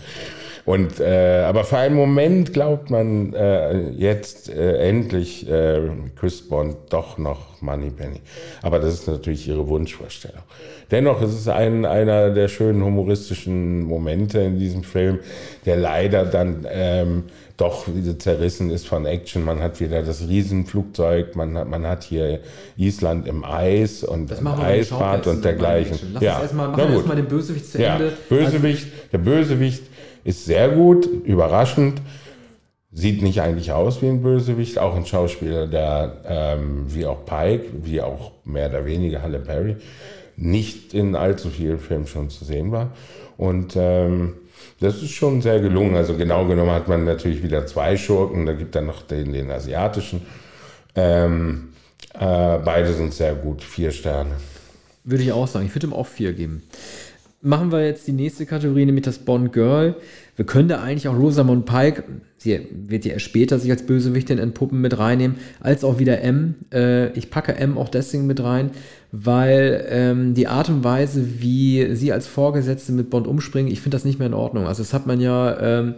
Und 0.64 1.00
äh, 1.00 1.44
aber 1.46 1.64
für 1.64 1.78
einen 1.78 1.94
Moment 1.94 2.52
glaubt 2.52 2.90
man 2.90 3.32
äh, 3.32 3.88
jetzt 3.90 4.50
äh, 4.50 4.76
endlich 4.86 5.48
äh, 5.48 5.88
Chris 6.14 6.46
Bond 6.46 6.76
doch 6.90 7.16
noch 7.16 7.57
Moneypenny. 7.62 8.20
Aber 8.62 8.78
das 8.78 8.94
ist 8.94 9.08
natürlich 9.08 9.48
ihre 9.48 9.66
Wunschvorstellung. 9.68 10.42
Dennoch 10.90 11.20
ist 11.22 11.34
es 11.34 11.48
ein, 11.48 11.84
einer 11.84 12.30
der 12.30 12.48
schönen 12.48 12.82
humoristischen 12.82 13.82
Momente 13.82 14.40
in 14.40 14.58
diesem 14.58 14.84
Film, 14.84 15.20
der 15.66 15.76
leider 15.76 16.24
dann 16.24 16.66
ähm, 16.70 17.24
doch 17.58 17.86
zerrissen 18.18 18.70
ist 18.70 18.86
von 18.86 19.04
Action. 19.04 19.44
Man 19.44 19.60
hat 19.60 19.80
wieder 19.80 20.02
das 20.02 20.28
Riesenflugzeug, 20.28 21.34
man 21.34 21.58
hat, 21.58 21.68
man 21.68 21.86
hat 21.86 22.04
hier 22.04 22.40
Island 22.76 23.26
im 23.26 23.44
Eis 23.44 24.04
und 24.04 24.30
das 24.30 24.44
Eisbad 24.44 25.26
und 25.26 25.44
dergleichen. 25.44 25.98
Lass 26.14 26.22
ja. 26.22 26.34
uns 26.34 26.42
erstmal, 26.42 26.68
machen 26.68 26.88
wir 26.88 26.94
erstmal 26.94 27.16
den 27.16 27.26
Bösewicht 27.26 27.66
zu 27.66 27.82
ja. 27.82 27.96
Ende. 27.96 28.12
Bösewicht, 28.28 28.86
der 29.12 29.18
Bösewicht 29.18 29.82
ist 30.24 30.44
sehr 30.44 30.68
gut, 30.68 31.06
überraschend. 31.24 32.00
Sieht 32.90 33.22
nicht 33.22 33.42
eigentlich 33.42 33.72
aus 33.72 34.00
wie 34.00 34.08
ein 34.08 34.22
Bösewicht, 34.22 34.78
auch 34.78 34.96
ein 34.96 35.04
Schauspieler, 35.04 35.66
der 35.66 36.22
ähm, 36.26 36.86
wie 36.88 37.04
auch 37.04 37.26
Pike, 37.26 37.66
wie 37.82 38.00
auch 38.00 38.32
mehr 38.44 38.70
oder 38.70 38.86
weniger 38.86 39.22
Halle 39.22 39.38
Berry, 39.40 39.76
nicht 40.36 40.94
in 40.94 41.14
allzu 41.14 41.50
vielen 41.50 41.78
Filmen 41.78 42.06
schon 42.06 42.30
zu 42.30 42.46
sehen 42.46 42.72
war. 42.72 42.92
Und 43.36 43.76
ähm, 43.76 44.34
das 44.80 45.02
ist 45.02 45.10
schon 45.10 45.42
sehr 45.42 45.60
gelungen. 45.60 45.96
Also 45.96 46.16
genau 46.16 46.46
genommen 46.46 46.70
hat 46.70 46.88
man 46.88 47.04
natürlich 47.04 47.42
wieder 47.42 47.66
zwei 47.66 47.96
Schurken, 47.96 48.46
da 48.46 48.54
gibt 48.54 48.74
dann 48.74 48.86
noch 48.86 49.02
den, 49.02 49.34
den 49.34 49.50
asiatischen. 49.50 50.22
Ähm, 50.94 51.74
äh, 52.14 52.58
beide 52.64 52.94
sind 52.94 53.12
sehr 53.12 53.34
gut, 53.34 53.62
vier 53.62 53.90
Sterne. 53.90 54.30
Würde 55.04 55.22
ich 55.22 55.32
auch 55.32 55.46
sagen. 55.46 55.66
Ich 55.66 55.74
würde 55.74 55.88
ihm 55.88 55.92
auch 55.92 56.06
vier 56.06 56.32
geben 56.32 56.62
machen 57.40 57.70
wir 57.72 57.84
jetzt 57.84 58.06
die 58.06 58.12
nächste 58.12 58.46
Kategorie, 58.46 58.84
nämlich 58.84 59.04
das 59.04 59.18
Bond 59.18 59.52
Girl. 59.52 59.94
Wir 60.36 60.46
können 60.46 60.68
da 60.68 60.80
eigentlich 60.80 61.08
auch 61.08 61.16
Rosamund 61.16 61.66
Pike, 61.66 62.04
sie 62.38 62.60
wird 62.70 63.04
ja 63.04 63.18
später 63.18 63.58
sich 63.58 63.70
als 63.70 63.84
Bösewichtin 63.84 64.38
entpuppen, 64.38 64.80
mit 64.80 64.98
reinnehmen, 64.98 65.36
als 65.60 65.84
auch 65.84 65.98
wieder 65.98 66.22
M. 66.22 66.54
Äh, 66.72 67.12
ich 67.12 67.30
packe 67.30 67.56
M 67.56 67.76
auch 67.76 67.88
deswegen 67.88 68.26
mit 68.26 68.42
rein, 68.42 68.70
weil 69.12 69.86
ähm, 69.90 70.34
die 70.34 70.46
Art 70.46 70.68
und 70.68 70.84
Weise, 70.84 71.40
wie 71.40 71.94
sie 71.94 72.12
als 72.12 72.26
Vorgesetzte 72.26 72.92
mit 72.92 73.10
Bond 73.10 73.26
umspringen, 73.26 73.70
ich 73.72 73.80
finde 73.80 73.96
das 73.96 74.04
nicht 74.04 74.18
mehr 74.18 74.28
in 74.28 74.34
Ordnung. 74.34 74.66
Also 74.66 74.82
das 74.82 74.94
hat 74.94 75.06
man 75.06 75.20
ja, 75.20 75.58
ähm, 75.60 75.94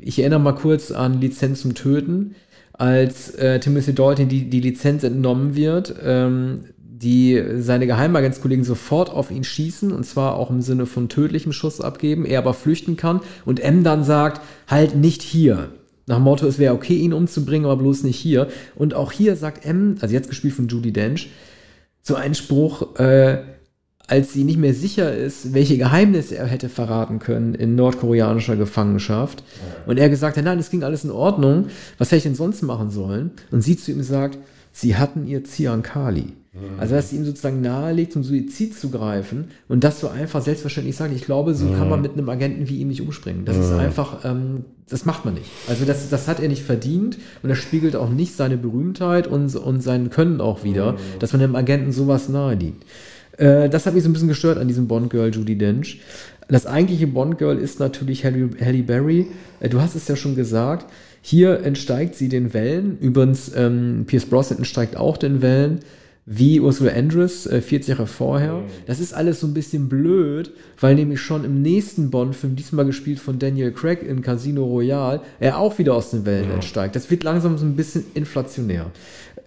ich 0.00 0.18
erinnere 0.18 0.40
mal 0.40 0.52
kurz 0.52 0.92
an 0.92 1.20
Lizenz 1.20 1.62
zum 1.62 1.74
Töten, 1.74 2.34
als 2.72 3.30
äh, 3.34 3.58
Timothy 3.58 3.94
Dalton 3.94 4.28
die, 4.28 4.50
die 4.50 4.60
Lizenz 4.60 5.02
entnommen 5.02 5.56
wird. 5.56 5.94
Ähm, 6.04 6.60
die 7.00 7.40
seine 7.58 7.86
Geheimagentskollegen 7.86 8.64
sofort 8.64 9.10
auf 9.10 9.30
ihn 9.30 9.44
schießen 9.44 9.92
und 9.92 10.04
zwar 10.04 10.34
auch 10.34 10.50
im 10.50 10.60
Sinne 10.60 10.84
von 10.86 11.08
tödlichem 11.08 11.52
Schuss 11.52 11.80
abgeben, 11.80 12.24
er 12.24 12.40
aber 12.40 12.54
flüchten 12.54 12.96
kann 12.96 13.20
und 13.44 13.60
M 13.60 13.84
dann 13.84 14.02
sagt, 14.02 14.42
halt 14.66 14.96
nicht 14.96 15.22
hier. 15.22 15.68
Nach 16.08 16.18
Motto, 16.18 16.46
es 16.46 16.58
wäre 16.58 16.74
okay, 16.74 16.96
ihn 16.96 17.12
umzubringen, 17.12 17.66
aber 17.66 17.76
bloß 17.82 18.02
nicht 18.02 18.16
hier. 18.16 18.48
Und 18.74 18.94
auch 18.94 19.12
hier 19.12 19.36
sagt 19.36 19.64
M, 19.64 19.96
also 20.00 20.14
jetzt 20.14 20.28
gespielt 20.28 20.54
von 20.54 20.66
Judy 20.66 20.92
Dench, 20.92 21.30
so 22.02 22.14
einen 22.14 22.34
Spruch, 22.34 22.98
äh, 22.98 23.42
als 24.06 24.32
sie 24.32 24.44
nicht 24.44 24.58
mehr 24.58 24.72
sicher 24.72 25.14
ist, 25.14 25.52
welche 25.52 25.76
Geheimnisse 25.76 26.36
er 26.36 26.46
hätte 26.46 26.70
verraten 26.70 27.18
können 27.18 27.54
in 27.54 27.74
nordkoreanischer 27.74 28.56
Gefangenschaft. 28.56 29.44
Und 29.86 29.98
er 29.98 30.08
gesagt 30.08 30.38
hat, 30.38 30.44
nein, 30.44 30.58
es 30.58 30.70
ging 30.70 30.82
alles 30.82 31.04
in 31.04 31.10
Ordnung, 31.10 31.66
was 31.98 32.08
hätte 32.08 32.16
ich 32.16 32.22
denn 32.22 32.34
sonst 32.34 32.62
machen 32.62 32.88
sollen? 32.88 33.32
Und 33.50 33.60
sie 33.60 33.76
zu 33.76 33.92
ihm 33.92 34.02
sagt, 34.02 34.38
sie 34.72 34.96
hatten 34.96 35.26
ihr 35.26 35.44
Ziankali. 35.44 36.32
Also, 36.78 36.94
dass 36.94 37.10
sie 37.10 37.16
ihm 37.16 37.24
sozusagen 37.24 37.60
nahelegt, 37.60 38.12
zum 38.12 38.24
Suizid 38.24 38.78
zu 38.78 38.90
greifen 38.90 39.48
und 39.68 39.84
das 39.84 40.00
so 40.00 40.08
einfach 40.08 40.42
selbstverständlich 40.42 40.96
sagen. 40.96 41.14
Ich 41.14 41.24
glaube, 41.24 41.54
so 41.54 41.70
kann 41.72 41.88
man 41.88 42.00
mit 42.00 42.12
einem 42.12 42.28
Agenten 42.28 42.68
wie 42.68 42.78
ihm 42.78 42.88
nicht 42.88 43.00
umspringen. 43.00 43.44
Das 43.44 43.56
ist 43.56 43.72
einfach, 43.72 44.24
ähm, 44.24 44.64
das 44.88 45.04
macht 45.04 45.24
man 45.24 45.34
nicht. 45.34 45.50
Also, 45.68 45.84
das, 45.84 46.08
das 46.08 46.28
hat 46.28 46.40
er 46.40 46.48
nicht 46.48 46.62
verdient 46.62 47.18
und 47.42 47.48
das 47.48 47.58
spiegelt 47.58 47.96
auch 47.96 48.10
nicht 48.10 48.34
seine 48.34 48.56
Berühmtheit 48.56 49.26
und, 49.26 49.54
und 49.54 49.82
sein 49.82 50.10
Können 50.10 50.40
auch 50.40 50.64
wieder, 50.64 50.96
dass 51.18 51.32
man 51.32 51.42
einem 51.42 51.56
Agenten 51.56 51.92
sowas 51.92 52.28
naheliegt. 52.28 52.84
Äh, 53.38 53.68
das 53.68 53.86
hat 53.86 53.94
mich 53.94 54.02
so 54.02 54.08
ein 54.08 54.12
bisschen 54.12 54.28
gestört 54.28 54.58
an 54.58 54.68
diesem 54.68 54.88
Bond-Girl 54.88 55.32
Judy 55.34 55.56
Dench. 55.56 56.00
Das 56.48 56.66
eigentliche 56.66 57.06
Bond-Girl 57.06 57.58
ist 57.58 57.78
natürlich 57.78 58.24
Halle, 58.24 58.50
Halle 58.60 58.82
Berry. 58.82 59.26
Äh, 59.60 59.68
du 59.68 59.80
hast 59.80 59.94
es 59.94 60.08
ja 60.08 60.16
schon 60.16 60.34
gesagt. 60.34 60.90
Hier 61.20 61.60
entsteigt 61.60 62.14
sie 62.14 62.28
den 62.28 62.54
Wellen. 62.54 62.98
Übrigens, 63.00 63.52
ähm, 63.54 64.04
Pierce 64.06 64.26
Brosnan 64.26 64.58
entsteigt 64.58 64.96
auch 64.96 65.16
den 65.16 65.42
Wellen 65.42 65.80
wie 66.30 66.60
Ursula 66.60 66.92
Andress 66.92 67.46
äh, 67.46 67.62
40 67.62 67.88
Jahre 67.88 68.06
vorher. 68.06 68.54
Mhm. 68.54 68.64
Das 68.86 69.00
ist 69.00 69.14
alles 69.14 69.40
so 69.40 69.46
ein 69.46 69.54
bisschen 69.54 69.88
blöd, 69.88 70.52
weil 70.78 70.94
nämlich 70.94 71.22
schon 71.22 71.42
im 71.44 71.62
nächsten 71.62 72.10
Bond-Film, 72.10 72.54
diesmal 72.54 72.84
gespielt 72.84 73.18
von 73.18 73.38
Daniel 73.38 73.72
Craig 73.72 74.02
in 74.02 74.20
Casino 74.20 74.64
Royale, 74.64 75.22
er 75.40 75.58
auch 75.58 75.78
wieder 75.78 75.94
aus 75.94 76.10
den 76.10 76.26
Wellen 76.26 76.50
ja. 76.50 76.56
entsteigt. 76.56 76.94
Das 76.94 77.10
wird 77.10 77.24
langsam 77.24 77.56
so 77.56 77.64
ein 77.64 77.76
bisschen 77.76 78.04
inflationär. 78.12 78.90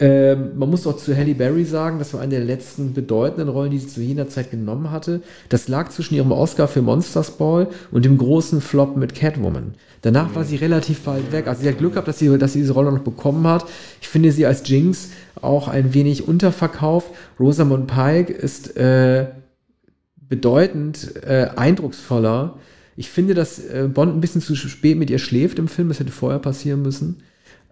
Ähm, 0.00 0.58
man 0.58 0.70
muss 0.70 0.84
auch 0.86 0.96
zu 0.96 1.16
Halle 1.16 1.34
Berry 1.36 1.64
sagen, 1.64 2.00
das 2.00 2.12
war 2.14 2.20
eine 2.20 2.34
der 2.34 2.44
letzten 2.44 2.92
bedeutenden 2.92 3.48
Rollen, 3.48 3.70
die 3.70 3.78
sie 3.78 3.86
zu 3.86 4.00
jener 4.00 4.28
Zeit 4.28 4.50
genommen 4.50 4.90
hatte. 4.90 5.20
Das 5.48 5.68
lag 5.68 5.90
zwischen 5.90 6.16
ihrem 6.16 6.32
Oscar 6.32 6.66
für 6.66 6.82
Monsters 6.82 7.32
Ball 7.32 7.68
und 7.92 8.04
dem 8.04 8.18
großen 8.18 8.60
Flop 8.60 8.96
mit 8.96 9.14
Catwoman. 9.14 9.74
Danach 10.00 10.34
war 10.34 10.42
sie 10.42 10.56
relativ 10.56 11.02
bald 11.02 11.30
weg. 11.30 11.46
Also 11.46 11.62
sie 11.62 11.68
hat 11.68 11.78
Glück 11.78 11.92
gehabt, 11.92 12.08
dass 12.08 12.18
sie, 12.18 12.36
dass 12.36 12.54
sie 12.54 12.60
diese 12.60 12.72
Rolle 12.72 12.90
noch 12.90 13.02
bekommen 13.02 13.46
hat. 13.46 13.66
Ich 14.00 14.08
finde 14.08 14.32
sie 14.32 14.46
als 14.46 14.68
Jinx 14.68 15.10
auch 15.42 15.68
ein 15.68 15.94
wenig 15.94 16.26
unterverkauft. 16.28 17.10
Rosamund 17.38 17.86
Pike 17.86 18.32
ist 18.32 18.76
äh, 18.76 19.26
bedeutend 20.16 21.14
äh, 21.24 21.48
eindrucksvoller. 21.56 22.56
Ich 22.96 23.10
finde, 23.10 23.34
dass 23.34 23.58
äh, 23.58 23.88
Bond 23.92 24.14
ein 24.14 24.20
bisschen 24.20 24.40
zu 24.40 24.54
spät 24.54 24.98
mit 24.98 25.10
ihr 25.10 25.18
schläft 25.18 25.58
im 25.58 25.68
Film. 25.68 25.88
Das 25.88 26.00
hätte 26.00 26.12
vorher 26.12 26.38
passieren 26.38 26.82
müssen. 26.82 27.22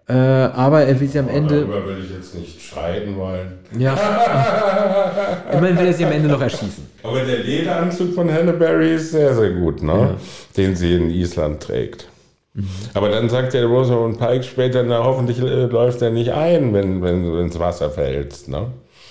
Äh, 0.07 0.13
aber 0.13 0.81
er 0.81 0.99
will 0.99 1.07
sie 1.07 1.19
am 1.19 1.29
Ende. 1.29 1.61
Darüber 1.61 1.87
will 1.87 2.03
ich 2.03 2.11
jetzt 2.11 2.35
nicht 2.35 2.61
streiten 2.61 3.15
wollen. 3.15 3.53
Ja. 3.77 3.93
Immerhin 5.53 5.77
will 5.77 5.85
er 5.85 5.93
sie 5.93 6.05
am 6.05 6.11
Ende 6.11 6.27
noch 6.27 6.41
erschießen. 6.41 6.85
Aber 7.03 7.23
der 7.23 7.39
Lederanzug 7.39 8.13
von 8.13 8.31
Halle 8.31 8.53
Berry 8.53 8.95
ist 8.95 9.11
sehr, 9.11 9.33
sehr 9.35 9.51
gut, 9.51 9.81
ne? 9.81 9.93
Ja. 9.93 10.17
Den 10.57 10.75
sie 10.75 10.95
in 10.95 11.09
Island 11.09 11.61
trägt. 11.61 12.07
Mhm. 12.53 12.67
Aber 12.93 13.09
dann 13.09 13.29
sagt 13.29 13.53
der 13.53 13.65
Rosamund 13.65 14.19
Pike 14.19 14.43
später, 14.43 14.83
na 14.83 15.03
hoffentlich 15.03 15.39
äh, 15.39 15.65
läuft 15.65 16.01
er 16.01 16.11
nicht 16.11 16.31
ein, 16.31 16.73
wenn, 16.73 17.01
wenn 17.01 17.23
du 17.23 17.37
ins 17.37 17.57
Wasser 17.59 17.89
fällst. 17.89 18.49
Ne? 18.49 18.67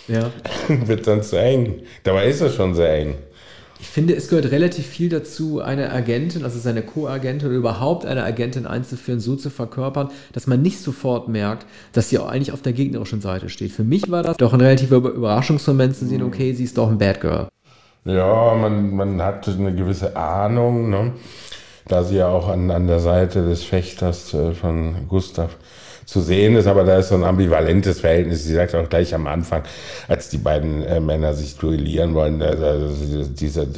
Ja. 0.09 0.31
Wird 0.68 1.07
dann 1.07 1.22
zu 1.22 1.40
eng. 1.40 1.83
Dabei 2.05 2.26
ist 2.26 2.40
es 2.40 2.55
schon 2.55 2.74
sehr 2.74 2.92
eng. 2.94 3.14
Ich 3.81 3.88
finde, 3.88 4.14
es 4.14 4.29
gehört 4.29 4.50
relativ 4.50 4.87
viel 4.87 5.09
dazu, 5.09 5.62
eine 5.62 5.90
Agentin, 5.90 6.44
also 6.44 6.59
seine 6.59 6.83
Co-Agentin 6.83 7.48
oder 7.48 7.57
überhaupt 7.57 8.05
eine 8.05 8.22
Agentin 8.24 8.66
einzuführen, 8.66 9.20
so 9.20 9.37
zu 9.37 9.48
verkörpern, 9.48 10.11
dass 10.35 10.46
man 10.46 10.61
nicht 10.61 10.81
sofort 10.81 11.29
merkt, 11.29 11.64
dass 11.94 12.11
sie 12.11 12.18
auch 12.18 12.29
eigentlich 12.29 12.53
auf 12.53 12.61
der 12.61 12.74
gegnerischen 12.74 13.22
Seite 13.22 13.48
steht. 13.48 13.72
Für 13.72 13.83
mich 13.83 14.11
war 14.11 14.22
das 14.22 14.37
doch 14.37 14.53
ein 14.53 14.61
relativer 14.61 14.96
Überraschungsmoment 14.96 15.96
zu 15.96 16.07
sehen, 16.07 16.22
okay, 16.22 16.53
sie 16.53 16.64
ist 16.64 16.76
doch 16.76 16.90
ein 16.90 16.98
Bad 16.98 17.22
Girl. 17.22 17.48
Ja, 18.05 18.55
man, 18.55 18.94
man 18.94 19.22
hat 19.22 19.48
eine 19.48 19.74
gewisse 19.74 20.14
Ahnung. 20.14 20.90
Ne? 20.90 21.12
Da 21.90 22.05
sie 22.05 22.16
ja 22.16 22.29
auch 22.29 22.48
an, 22.48 22.70
an 22.70 22.87
der 22.87 23.00
Seite 23.00 23.44
des 23.46 23.64
Fechters 23.64 24.33
äh, 24.35 24.53
von 24.53 25.09
Gustav 25.09 25.57
zu 26.11 26.20
sehen 26.20 26.57
ist, 26.57 26.66
aber 26.66 26.83
da 26.83 26.99
ist 26.99 27.11
so 27.11 27.14
ein 27.14 27.23
ambivalentes 27.23 28.01
Verhältnis. 28.01 28.44
Sie 28.44 28.55
sagt 28.55 28.75
auch 28.75 28.88
gleich 28.88 29.14
am 29.14 29.29
Anfang, 29.29 29.62
als 30.09 30.29
die 30.29 30.38
beiden 30.38 30.83
äh, 30.83 30.99
Männer 30.99 31.35
sich 31.35 31.57
duellieren 31.57 32.14
wollen, 32.14 32.42
also 32.42 33.29
diese, 33.29 33.68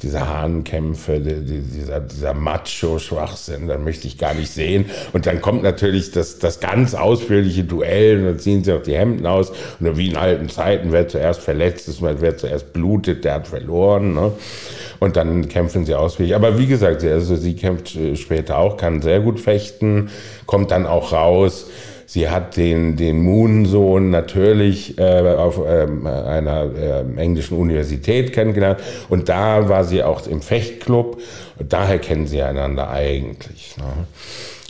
diese 0.00 0.28
Hahnkämpfe, 0.28 1.18
die, 1.18 1.60
dieser, 1.60 2.00
dieser 2.00 2.34
Macho-Schwachsinn, 2.34 3.66
da 3.66 3.78
möchte 3.78 4.06
ich 4.06 4.16
gar 4.16 4.34
nicht 4.34 4.52
sehen. 4.52 4.86
Und 5.12 5.26
dann 5.26 5.40
kommt 5.40 5.64
natürlich 5.64 6.12
das, 6.12 6.38
das 6.38 6.60
ganz 6.60 6.94
ausführliche 6.94 7.64
Duell 7.64 8.18
und 8.18 8.24
dann 8.26 8.38
ziehen 8.38 8.62
sie 8.62 8.72
auch 8.72 8.82
die 8.82 8.96
Hemden 8.96 9.26
aus 9.26 9.50
und 9.80 9.96
wie 9.96 10.08
in 10.08 10.16
alten 10.16 10.48
Zeiten, 10.48 10.92
wer 10.92 11.08
zuerst 11.08 11.40
verletzt 11.40 11.88
ist, 11.88 12.00
wer 12.00 12.36
zuerst 12.36 12.72
blutet, 12.72 13.24
der 13.24 13.34
hat 13.34 13.48
verloren. 13.48 14.14
Ne? 14.14 14.30
Und 15.00 15.16
dann 15.16 15.48
kämpfen 15.48 15.84
sie 15.84 15.94
ausführlich. 15.94 16.34
Aber 16.34 16.58
wie 16.58 16.66
gesagt, 16.66 17.02
also 17.02 17.36
sie 17.36 17.54
kämpft 17.54 17.96
äh, 17.96 18.14
später 18.14 18.58
auch, 18.58 18.76
kann 18.76 19.02
sehr 19.02 19.20
gut 19.20 19.40
fechten, 19.40 20.10
kommt 20.46 20.70
dann 20.70 20.86
auch 20.86 21.12
raus. 21.12 21.55
Sie 22.06 22.28
hat 22.28 22.56
den, 22.56 22.96
den 22.96 23.22
Moon-Sohn 23.22 24.10
natürlich 24.10 24.96
äh, 24.98 25.34
auf 25.36 25.60
ähm, 25.66 26.06
einer 26.06 26.70
äh, 26.74 27.20
englischen 27.20 27.58
Universität 27.58 28.32
kennengelernt. 28.32 28.80
Und 29.08 29.28
da 29.28 29.68
war 29.68 29.84
sie 29.84 30.02
auch 30.04 30.26
im 30.26 30.40
Fechtclub. 30.40 31.20
Daher 31.68 31.98
kennen 31.98 32.28
sie 32.28 32.42
einander 32.42 32.90
eigentlich. 32.90 33.76
Ne? 33.76 34.06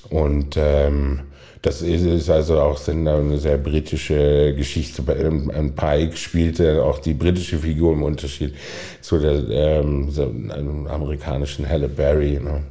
Und 0.09 0.57
ähm, 0.57 1.20
das 1.66 1.83
ist 1.83 2.31
also 2.31 2.61
auch 2.61 2.79
eine 2.88 3.38
sehr 3.38 3.59
britische 3.59 4.55
Geschichte. 4.57 5.03
Ein 5.53 5.75
Pike 5.75 6.16
spielte 6.16 6.85
auch 6.85 7.01
die 7.01 7.12
britische 7.14 7.59
Figur 7.59 7.92
im 7.92 8.05
Unterschied 8.05 8.55
zu 9.01 9.18
der 9.18 9.42
ähm, 9.51 10.87
amerikanischen 10.88 11.68
Halle 11.68 11.88
Berry. 11.88 12.38
Ne? 12.42 12.62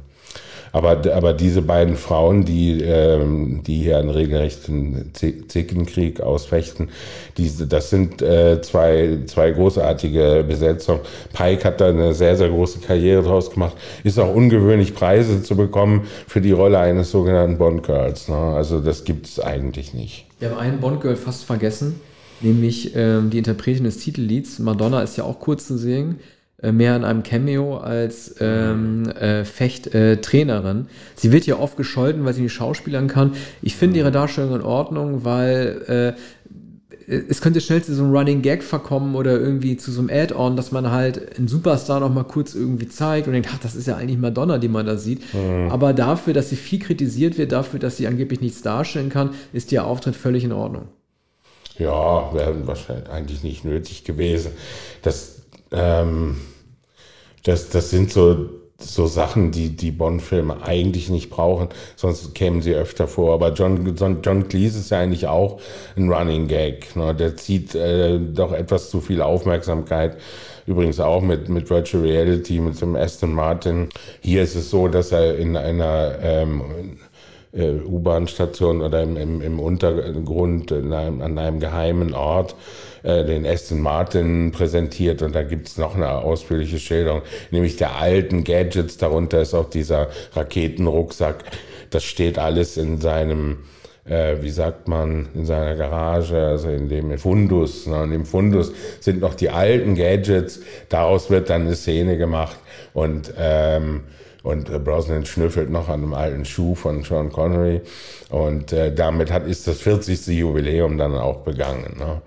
Aber, 0.76 1.00
aber 1.14 1.32
diese 1.32 1.62
beiden 1.62 1.96
Frauen, 1.96 2.44
die, 2.44 2.82
ähm, 2.82 3.62
die 3.66 3.78
hier 3.78 3.96
einen 3.96 4.10
regelrechten 4.10 5.10
Zickenkrieg 5.14 6.20
ausfechten, 6.20 6.90
diese, 7.38 7.66
das 7.66 7.88
sind 7.88 8.20
äh, 8.20 8.60
zwei, 8.60 9.20
zwei 9.24 9.52
großartige 9.52 10.44
Besetzungen. 10.46 11.00
Pike 11.32 11.64
hat 11.64 11.80
da 11.80 11.88
eine 11.88 12.12
sehr, 12.12 12.36
sehr 12.36 12.50
große 12.50 12.80
Karriere 12.80 13.22
draus 13.22 13.50
gemacht. 13.50 13.74
Ist 14.04 14.18
auch 14.18 14.34
ungewöhnlich, 14.34 14.94
Preise 14.94 15.42
zu 15.42 15.56
bekommen 15.56 16.06
für 16.28 16.42
die 16.42 16.52
Rolle 16.52 16.78
eines 16.78 17.10
sogenannten 17.10 17.56
Bond 17.56 17.82
Girls. 17.82 18.28
Ne? 18.28 18.36
Also 18.36 18.80
das 18.80 19.04
gibt 19.04 19.28
es 19.28 19.40
eigentlich 19.40 19.94
nicht. 19.94 20.26
Wir 20.40 20.50
haben 20.50 20.58
einen 20.58 20.80
Bond 20.80 21.00
Girl 21.00 21.16
fast 21.16 21.44
vergessen, 21.44 21.98
nämlich 22.42 22.94
ähm, 22.94 23.30
die 23.30 23.38
Interpretin 23.38 23.84
des 23.84 23.96
Titellieds. 23.96 24.58
Madonna 24.58 25.00
ist 25.00 25.16
ja 25.16 25.24
auch 25.24 25.40
kurz 25.40 25.66
zu 25.66 25.78
sehen. 25.78 26.16
Äh, 26.62 26.72
mehr 26.72 26.96
in 26.96 27.04
einem 27.04 27.22
Cameo 27.22 27.76
als 27.76 28.36
ähm, 28.40 29.10
äh, 29.10 29.44
Fecht-Trainerin. 29.44 30.80
Äh, 30.80 30.84
sie 31.14 31.30
wird 31.30 31.44
ja 31.46 31.58
oft 31.58 31.76
gescholten, 31.76 32.24
weil 32.24 32.32
sie 32.32 32.40
nicht 32.40 32.54
schauspielern 32.54 33.08
kann. 33.08 33.32
Ich 33.60 33.76
finde 33.76 33.98
ihre 33.98 34.10
Darstellung 34.10 34.54
in 34.54 34.62
Ordnung, 34.62 35.22
weil 35.24 36.16
äh, 36.16 37.16
es 37.28 37.42
könnte 37.42 37.60
schnell 37.60 37.82
zu 37.84 37.94
so 37.94 38.02
einem 38.02 38.12
Running 38.12 38.40
Gag 38.40 38.64
verkommen 38.64 39.16
oder 39.16 39.38
irgendwie 39.38 39.76
zu 39.76 39.92
so 39.92 40.00
einem 40.00 40.08
Add-on, 40.10 40.56
dass 40.56 40.72
man 40.72 40.90
halt 40.90 41.36
einen 41.36 41.46
Superstar 41.46 42.00
noch 42.00 42.12
mal 42.12 42.24
kurz 42.24 42.54
irgendwie 42.54 42.88
zeigt 42.88 43.26
und 43.26 43.34
denkt, 43.34 43.50
ach, 43.52 43.58
das 43.58 43.76
ist 43.76 43.86
ja 43.86 43.96
eigentlich 43.96 44.18
Madonna, 44.18 44.56
die 44.56 44.68
man 44.68 44.86
da 44.86 44.96
sieht. 44.96 45.22
Mhm. 45.34 45.70
Aber 45.70 45.92
dafür, 45.92 46.32
dass 46.32 46.48
sie 46.48 46.56
viel 46.56 46.78
kritisiert 46.78 47.36
wird, 47.36 47.52
dafür, 47.52 47.78
dass 47.80 47.98
sie 47.98 48.06
angeblich 48.06 48.40
nichts 48.40 48.62
darstellen 48.62 49.10
kann, 49.10 49.34
ist 49.52 49.72
ihr 49.72 49.84
Auftritt 49.84 50.16
völlig 50.16 50.42
in 50.42 50.52
Ordnung. 50.52 50.88
Ja, 51.78 52.32
wäre 52.32 52.66
wahrscheinlich 52.66 53.10
eigentlich 53.10 53.42
nicht 53.42 53.66
nötig 53.66 54.04
gewesen. 54.04 54.52
Das 55.02 55.35
ähm, 55.72 56.36
das, 57.44 57.68
das 57.70 57.90
sind 57.90 58.10
so, 58.10 58.50
so 58.78 59.06
Sachen, 59.06 59.52
die 59.52 59.70
die 59.70 59.90
Bond-Filme 59.90 60.62
eigentlich 60.62 61.08
nicht 61.08 61.30
brauchen, 61.30 61.68
sonst 61.94 62.34
kämen 62.34 62.60
sie 62.60 62.74
öfter 62.74 63.08
vor. 63.08 63.34
Aber 63.34 63.52
John, 63.52 63.94
John, 63.96 64.20
John 64.22 64.48
Cleese 64.48 64.78
ist 64.78 64.90
ja 64.90 65.00
eigentlich 65.00 65.26
auch 65.26 65.60
ein 65.96 66.10
Running 66.12 66.48
Gag. 66.48 66.94
Ne? 66.96 67.14
Der 67.14 67.36
zieht 67.36 67.74
äh, 67.74 68.18
doch 68.18 68.52
etwas 68.52 68.90
zu 68.90 69.00
viel 69.00 69.22
Aufmerksamkeit. 69.22 70.18
Übrigens 70.66 70.98
auch 70.98 71.22
mit, 71.22 71.48
mit 71.48 71.70
Virtual 71.70 72.02
Reality, 72.02 72.58
mit 72.58 72.80
dem 72.80 72.96
Aston 72.96 73.32
Martin. 73.32 73.88
Hier 74.20 74.42
ist 74.42 74.56
es 74.56 74.68
so, 74.70 74.88
dass 74.88 75.12
er 75.12 75.36
in 75.36 75.56
einer 75.56 76.18
ähm, 76.20 76.98
äh, 77.56 77.80
U-Bahn-Station 77.84 78.82
oder 78.82 79.02
im, 79.02 79.16
im, 79.16 79.42
im 79.42 79.58
Untergrund 79.58 80.72
einem, 80.72 81.22
an 81.22 81.38
einem 81.38 81.60
geheimen 81.60 82.14
Ort 82.14 82.54
äh, 83.02 83.24
den 83.24 83.46
Aston 83.46 83.80
Martin 83.80 84.52
präsentiert 84.52 85.22
und 85.22 85.34
da 85.34 85.42
gibt's 85.42 85.78
noch 85.78 85.94
eine 85.94 86.10
ausführliche 86.10 86.78
Schilderung, 86.78 87.22
nämlich 87.50 87.76
der 87.76 87.96
alten 87.96 88.44
Gadgets. 88.44 88.96
Darunter 88.98 89.40
ist 89.40 89.54
auch 89.54 89.70
dieser 89.70 90.08
Raketenrucksack. 90.34 91.44
Das 91.90 92.04
steht 92.04 92.38
alles 92.38 92.76
in 92.76 93.00
seinem 93.00 93.58
äh, 94.08 94.36
wie 94.40 94.50
sagt 94.50 94.88
man, 94.88 95.28
in 95.34 95.46
seiner 95.46 95.74
Garage, 95.74 96.40
also 96.40 96.68
in 96.68 96.88
dem 96.88 97.18
Fundus. 97.18 97.86
Ne? 97.86 98.02
Und 98.02 98.12
im 98.12 98.24
Fundus 98.24 98.72
sind 99.00 99.20
noch 99.20 99.34
die 99.34 99.50
alten 99.50 99.96
Gadgets. 99.96 100.60
Daraus 100.88 101.28
wird 101.30 101.50
dann 101.50 101.62
eine 101.62 101.74
Szene 101.74 102.16
gemacht 102.16 102.56
und 102.94 103.32
ähm, 103.38 104.02
und 104.46 104.70
äh, 104.70 104.78
Brosnan 104.78 105.26
schnüffelt 105.26 105.70
noch 105.70 105.88
an 105.88 106.02
einem 106.02 106.14
alten 106.14 106.44
Schuh 106.44 106.74
von 106.74 107.02
Sean 107.02 107.30
Connery 107.30 107.80
und 108.30 108.72
äh, 108.72 108.94
damit 108.94 109.32
hat 109.32 109.46
ist 109.46 109.66
das 109.66 109.80
40. 109.80 110.26
Jubiläum 110.28 110.96
dann 110.96 111.14
auch 111.14 111.38
begangen. 111.38 111.96
Ne? 111.98 112.22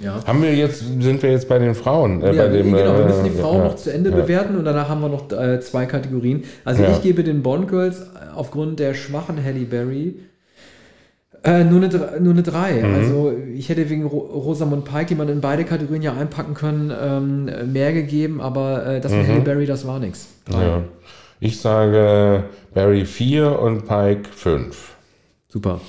Ja. 0.00 0.24
Haben 0.24 0.42
wir 0.42 0.54
jetzt, 0.54 0.78
sind 0.78 1.22
wir 1.22 1.32
jetzt 1.32 1.48
bei 1.48 1.58
den 1.58 1.74
Frauen? 1.74 2.22
Äh, 2.22 2.32
ja, 2.34 2.44
bei 2.44 2.48
dem, 2.48 2.72
genau, 2.72 2.96
wir 2.96 3.06
müssen 3.06 3.24
die 3.24 3.30
äh, 3.30 3.40
Frauen 3.40 3.58
ja, 3.58 3.64
noch 3.64 3.76
zu 3.76 3.92
Ende 3.92 4.12
bewerten 4.12 4.56
und 4.56 4.64
danach 4.64 4.88
haben 4.88 5.00
wir 5.00 5.08
noch 5.08 5.32
äh, 5.32 5.60
zwei 5.60 5.86
Kategorien. 5.86 6.44
Also 6.64 6.84
ich 6.84 7.02
gebe 7.02 7.24
den 7.24 7.42
Bond 7.42 7.68
Girls 7.68 8.06
aufgrund 8.34 8.78
der 8.78 8.94
schwachen 8.94 9.42
Halle 9.42 9.64
Berry 9.64 10.14
äh, 11.44 11.64
nur, 11.64 11.82
eine, 11.82 12.20
nur 12.20 12.32
eine 12.32 12.42
3. 12.42 12.82
Mhm. 12.82 12.94
Also 12.94 13.32
ich 13.54 13.68
hätte 13.68 13.88
wegen 13.90 14.06
Ro 14.06 14.18
Rosamund 14.18 14.84
Pike, 14.84 15.06
die 15.06 15.14
man 15.14 15.28
in 15.28 15.40
beide 15.40 15.64
Kategorien 15.64 16.02
ja 16.02 16.14
einpacken 16.14 16.54
können, 16.54 16.92
ähm, 17.00 17.72
mehr 17.72 17.92
gegeben, 17.92 18.40
aber 18.40 18.86
äh, 18.86 19.00
das 19.00 19.12
mit 19.12 19.26
mhm. 19.26 19.32
Halle 19.32 19.40
Berry, 19.40 19.66
das 19.66 19.86
war 19.86 19.98
nichts. 19.98 20.28
Ja. 20.52 20.82
Ich 21.40 21.60
sage 21.60 22.44
Barry 22.74 23.04
4 23.04 23.60
und 23.60 23.86
Pike 23.86 24.28
5. 24.28 24.96
Super. 25.48 25.80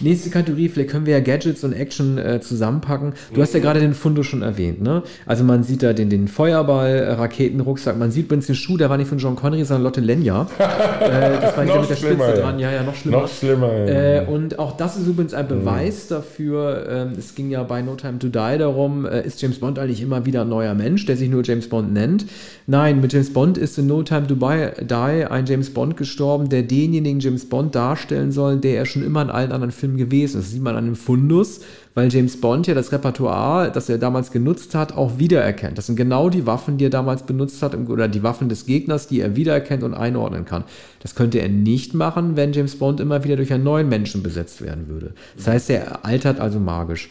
Nächste 0.00 0.30
Kategorie, 0.30 0.68
vielleicht 0.68 0.90
können 0.90 1.04
wir 1.04 1.12
ja 1.12 1.20
Gadgets 1.20 1.62
und 1.62 1.72
Action 1.72 2.16
äh, 2.16 2.40
zusammenpacken. 2.40 3.12
Du 3.34 3.42
hast 3.42 3.52
ja 3.52 3.60
mhm. 3.60 3.64
gerade 3.64 3.80
den 3.80 3.94
Fundo 3.94 4.22
schon 4.22 4.40
erwähnt, 4.40 4.80
ne? 4.80 5.02
Also 5.26 5.44
man 5.44 5.62
sieht 5.62 5.82
da 5.82 5.92
den, 5.92 6.08
den 6.08 6.26
Feuerball, 6.26 6.90
äh, 6.90 7.12
Raketenrucksack, 7.12 7.98
man 7.98 8.10
sieht 8.10 8.26
übrigens 8.26 8.46
den 8.46 8.54
Schuh, 8.54 8.78
der 8.78 8.88
war 8.88 8.96
nicht 8.96 9.08
von 9.08 9.18
John 9.18 9.36
Connery, 9.36 9.64
sondern 9.64 9.84
Lotte 9.84 10.00
Lenya. 10.00 10.48
äh, 10.58 11.40
das 11.40 11.56
war 11.56 11.64
hier 11.64 11.80
mit 11.80 11.90
der 11.90 11.96
Spitze 11.96 12.16
ja. 12.18 12.32
dran, 12.32 12.58
ja, 12.58 12.72
ja, 12.72 12.82
noch 12.82 12.94
schlimmer. 12.94 13.18
Noch 13.18 13.28
schlimmer, 13.28 13.72
ja. 13.72 14.22
Äh, 14.22 14.26
und 14.26 14.58
auch 14.58 14.76
das 14.76 14.96
ist 14.96 15.06
übrigens 15.06 15.34
ein 15.34 15.44
mhm. 15.44 15.48
Beweis 15.48 16.08
mhm. 16.08 16.14
dafür, 16.14 16.86
ähm, 16.88 17.12
es 17.18 17.34
ging 17.34 17.50
ja 17.50 17.62
bei 17.62 17.82
No 17.82 17.94
Time 17.94 18.18
to 18.18 18.28
Die 18.28 18.58
darum, 18.58 19.04
äh, 19.04 19.26
ist 19.26 19.42
James 19.42 19.58
Bond 19.58 19.78
eigentlich 19.78 20.00
immer 20.00 20.24
wieder 20.24 20.42
ein 20.42 20.48
neuer 20.48 20.74
Mensch, 20.74 21.04
der 21.04 21.16
sich 21.16 21.28
nur 21.28 21.42
James 21.44 21.68
Bond 21.68 21.92
nennt? 21.92 22.24
Nein, 22.66 23.00
mit 23.00 23.12
James 23.12 23.32
Bond 23.32 23.58
ist 23.58 23.78
in 23.78 23.86
No 23.86 24.02
Time 24.02 24.26
to 24.26 24.34
Die 24.34 25.24
ein 25.26 25.44
James 25.46 25.70
Bond 25.70 25.96
gestorben, 25.96 26.48
der 26.48 26.62
denjenigen 26.62 27.20
James 27.20 27.46
Bond 27.46 27.74
darstellen 27.74 28.32
soll, 28.32 28.56
der 28.56 28.76
er 28.76 28.86
schon 28.86 29.04
immer 29.04 29.22
in 29.22 29.30
allen 29.30 29.52
anderen 29.52 29.72
Filmen 29.72 29.89
gewesen. 29.96 30.38
Das 30.40 30.50
sieht 30.50 30.62
man 30.62 30.76
an 30.76 30.86
dem 30.86 30.96
Fundus, 30.96 31.60
weil 31.94 32.12
James 32.12 32.40
Bond 32.40 32.66
ja 32.66 32.74
das 32.74 32.92
Repertoire, 32.92 33.70
das 33.70 33.88
er 33.88 33.98
damals 33.98 34.30
genutzt 34.30 34.74
hat, 34.74 34.92
auch 34.96 35.18
wiedererkennt. 35.18 35.78
Das 35.78 35.86
sind 35.86 35.96
genau 35.96 36.30
die 36.30 36.46
Waffen, 36.46 36.78
die 36.78 36.86
er 36.86 36.90
damals 36.90 37.24
benutzt 37.24 37.62
hat 37.62 37.74
oder 37.74 38.08
die 38.08 38.22
Waffen 38.22 38.48
des 38.48 38.66
Gegners, 38.66 39.06
die 39.06 39.20
er 39.20 39.36
wiedererkennt 39.36 39.82
und 39.82 39.94
einordnen 39.94 40.44
kann. 40.44 40.64
Das 41.00 41.14
könnte 41.14 41.38
er 41.38 41.48
nicht 41.48 41.94
machen, 41.94 42.36
wenn 42.36 42.52
James 42.52 42.76
Bond 42.76 43.00
immer 43.00 43.24
wieder 43.24 43.36
durch 43.36 43.52
einen 43.52 43.64
neuen 43.64 43.88
Menschen 43.88 44.22
besetzt 44.22 44.62
werden 44.62 44.88
würde. 44.88 45.12
Das 45.36 45.46
heißt, 45.46 45.70
er 45.70 46.04
altert 46.04 46.40
also 46.40 46.60
magisch. 46.60 47.10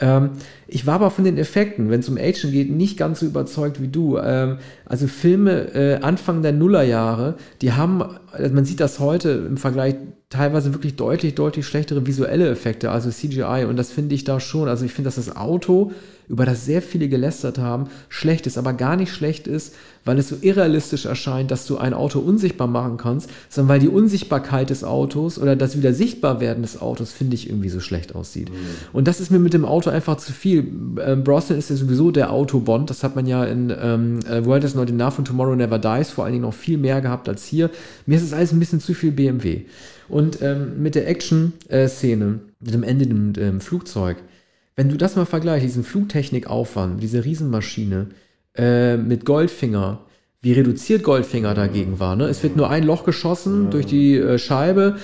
Ähm, 0.00 0.30
ich 0.66 0.86
war 0.86 0.94
aber 0.94 1.10
von 1.10 1.24
den 1.24 1.38
Effekten, 1.38 1.90
wenn 1.90 2.00
es 2.00 2.08
um 2.08 2.16
Action 2.16 2.50
geht, 2.50 2.70
nicht 2.70 2.96
ganz 2.96 3.20
so 3.20 3.26
überzeugt 3.26 3.80
wie 3.80 3.88
du. 3.88 4.18
Ähm, 4.18 4.58
also 4.86 5.06
Filme 5.06 5.74
äh, 5.74 6.00
Anfang 6.00 6.42
der 6.42 6.52
Nullerjahre, 6.52 7.34
die 7.60 7.72
haben, 7.72 8.02
also 8.32 8.54
man 8.54 8.64
sieht 8.64 8.80
das 8.80 8.98
heute 8.98 9.30
im 9.48 9.56
Vergleich 9.56 9.96
teilweise 10.30 10.72
wirklich 10.72 10.96
deutlich, 10.96 11.34
deutlich 11.34 11.66
schlechtere 11.66 12.06
visuelle 12.06 12.48
Effekte, 12.48 12.90
also 12.90 13.10
CGI. 13.10 13.66
Und 13.68 13.76
das 13.76 13.90
finde 13.90 14.14
ich 14.14 14.24
da 14.24 14.40
schon. 14.40 14.68
Also 14.68 14.84
ich 14.84 14.92
finde, 14.92 15.08
dass 15.08 15.16
das 15.16 15.36
Auto, 15.36 15.92
über 16.28 16.46
das 16.46 16.64
sehr 16.64 16.80
viele 16.80 17.08
gelästert 17.08 17.58
haben, 17.58 17.88
schlecht 18.08 18.46
ist, 18.46 18.56
aber 18.56 18.72
gar 18.72 18.96
nicht 18.96 19.12
schlecht 19.12 19.48
ist, 19.48 19.74
weil 20.04 20.18
es 20.18 20.28
so 20.28 20.36
irrealistisch 20.40 21.06
erscheint, 21.06 21.50
dass 21.50 21.66
du 21.66 21.78
ein 21.78 21.94
Auto 21.94 22.20
unsichtbar 22.20 22.66
machen 22.66 22.96
kannst, 22.96 23.30
sondern 23.48 23.68
weil 23.68 23.80
die 23.80 23.88
Unsichtbarkeit 23.88 24.70
des 24.70 24.84
Autos 24.84 25.38
oder 25.38 25.56
das 25.56 25.76
wieder 25.76 25.92
Sichtbarwerden 25.92 26.62
des 26.62 26.80
Autos, 26.80 27.12
finde 27.12 27.34
ich, 27.34 27.48
irgendwie 27.48 27.68
so 27.68 27.80
schlecht 27.80 28.14
aussieht. 28.14 28.50
Mhm. 28.50 28.56
Und 28.92 29.08
das 29.08 29.20
ist 29.20 29.30
mir 29.30 29.38
mit 29.38 29.52
dem 29.52 29.64
Auto 29.64 29.90
einfach 29.90 30.16
zu 30.16 30.32
viel. 30.32 30.66
Ähm, 31.04 31.24
Brosnan 31.24 31.58
ist 31.58 31.70
ja 31.70 31.76
sowieso 31.76 32.10
der 32.10 32.32
Autobond, 32.32 32.90
das 32.90 33.02
hat 33.02 33.16
man 33.16 33.26
ja 33.26 33.44
in 33.44 33.72
ähm, 33.80 34.20
äh, 34.28 34.44
World 34.44 34.64
is 34.64 34.74
Not 34.74 34.90
Enough 34.90 35.18
und 35.18 35.26
Tomorrow 35.26 35.54
Never 35.54 35.78
Dies 35.78 36.10
vor 36.10 36.24
allen 36.24 36.32
Dingen 36.32 36.44
noch 36.44 36.54
viel 36.54 36.78
mehr 36.78 37.00
gehabt 37.00 37.28
als 37.28 37.44
hier. 37.44 37.70
Mir 38.06 38.16
ist 38.16 38.24
es 38.24 38.32
alles 38.32 38.52
ein 38.52 38.58
bisschen 38.58 38.80
zu 38.80 38.94
viel 38.94 39.12
BMW. 39.12 39.62
Und 40.08 40.42
ähm, 40.42 40.82
mit 40.82 40.96
der 40.96 41.08
Action-Szene, 41.08 42.40
mit 42.58 42.74
dem 42.74 42.82
Ende 42.82 43.04
im 43.04 43.32
ähm, 43.38 43.60
Flugzeug, 43.60 44.16
wenn 44.74 44.88
du 44.88 44.96
das 44.96 45.14
mal 45.14 45.26
vergleichst, 45.26 45.66
diesen 45.66 45.84
Flugtechnikaufwand, 45.84 47.02
diese 47.02 47.24
Riesenmaschine 47.24 48.06
äh, 48.56 48.96
mit 48.96 49.24
Goldfinger, 49.24 50.00
wie 50.40 50.52
reduziert 50.52 51.02
Goldfinger 51.02 51.54
dagegen 51.54 52.00
war. 52.00 52.16
Ne? 52.16 52.24
Es 52.24 52.42
wird 52.42 52.56
nur 52.56 52.70
ein 52.70 52.84
Loch 52.84 53.04
geschossen 53.04 53.70
durch 53.70 53.86
die 53.86 54.16
äh, 54.16 54.38
Scheibe 54.38 54.96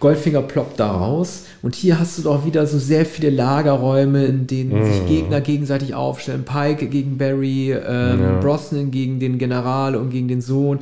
Goldfinger 0.00 0.40
ploppt 0.40 0.80
da 0.80 0.90
raus 0.90 1.44
und 1.62 1.74
hier 1.74 2.00
hast 2.00 2.18
du 2.18 2.22
doch 2.22 2.46
wieder 2.46 2.66
so 2.66 2.78
sehr 2.78 3.04
viele 3.04 3.28
Lagerräume, 3.28 4.24
in 4.24 4.46
denen 4.46 4.80
mm. 4.80 4.84
sich 4.84 5.06
Gegner 5.06 5.42
gegenseitig 5.42 5.94
aufstellen. 5.94 6.44
Pike 6.44 6.86
gegen 6.86 7.18
Barry, 7.18 7.72
ähm, 7.72 8.20
ja. 8.22 8.40
Brosnan 8.40 8.90
gegen 8.90 9.20
den 9.20 9.36
General 9.36 9.94
und 9.94 10.08
gegen 10.08 10.26
den 10.26 10.40
Sohn. 10.40 10.78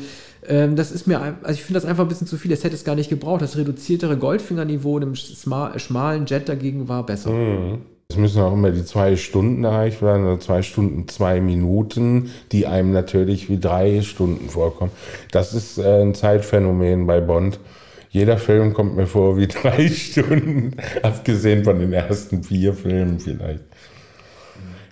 Ähm, 0.46 0.76
das 0.76 0.92
ist 0.92 1.08
mir, 1.08 1.20
also 1.42 1.52
ich 1.52 1.64
finde 1.64 1.80
das 1.80 1.84
einfach 1.84 2.04
ein 2.04 2.08
bisschen 2.08 2.28
zu 2.28 2.36
viel. 2.36 2.52
Das 2.52 2.62
hätte 2.62 2.76
es 2.76 2.84
gar 2.84 2.94
nicht 2.94 3.10
gebraucht. 3.10 3.42
Das 3.42 3.56
reduziertere 3.56 4.16
Goldfinger-Niveau 4.16 4.98
im 5.00 5.16
schmalen 5.16 6.26
Jet 6.26 6.48
dagegen 6.48 6.88
war 6.88 7.04
besser. 7.04 7.32
Mm. 7.32 7.80
Es 8.10 8.16
müssen 8.16 8.40
auch 8.40 8.54
immer 8.54 8.70
die 8.70 8.86
zwei 8.86 9.16
Stunden 9.16 9.64
erreicht 9.64 10.00
werden, 10.00 10.24
oder 10.24 10.40
zwei 10.40 10.62
Stunden, 10.62 11.08
zwei 11.08 11.42
Minuten, 11.42 12.30
die 12.52 12.66
einem 12.66 12.90
natürlich 12.90 13.50
wie 13.50 13.60
drei 13.60 14.00
Stunden 14.00 14.48
vorkommen. 14.48 14.92
Das 15.30 15.52
ist 15.52 15.76
äh, 15.76 16.00
ein 16.00 16.14
Zeitphänomen 16.14 17.06
bei 17.06 17.20
Bond. 17.20 17.60
Jeder 18.08 18.38
Film 18.38 18.72
kommt 18.72 18.96
mir 18.96 19.06
vor 19.06 19.36
wie 19.36 19.46
drei 19.46 19.88
Stunden, 19.88 20.74
abgesehen 21.02 21.64
von 21.64 21.80
den 21.80 21.92
ersten 21.92 22.42
vier 22.42 22.72
Filmen 22.72 23.20
vielleicht. 23.20 23.64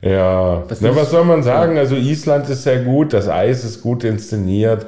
Ja, 0.02 0.64
was, 0.68 0.82
Na, 0.82 0.94
was 0.94 1.10
soll 1.10 1.24
man 1.24 1.42
sagen? 1.42 1.78
Also 1.78 1.96
Island 1.96 2.50
ist 2.50 2.64
sehr 2.64 2.80
gut, 2.80 3.14
das 3.14 3.30
Eis 3.30 3.64
ist 3.64 3.80
gut 3.80 4.04
inszeniert. 4.04 4.84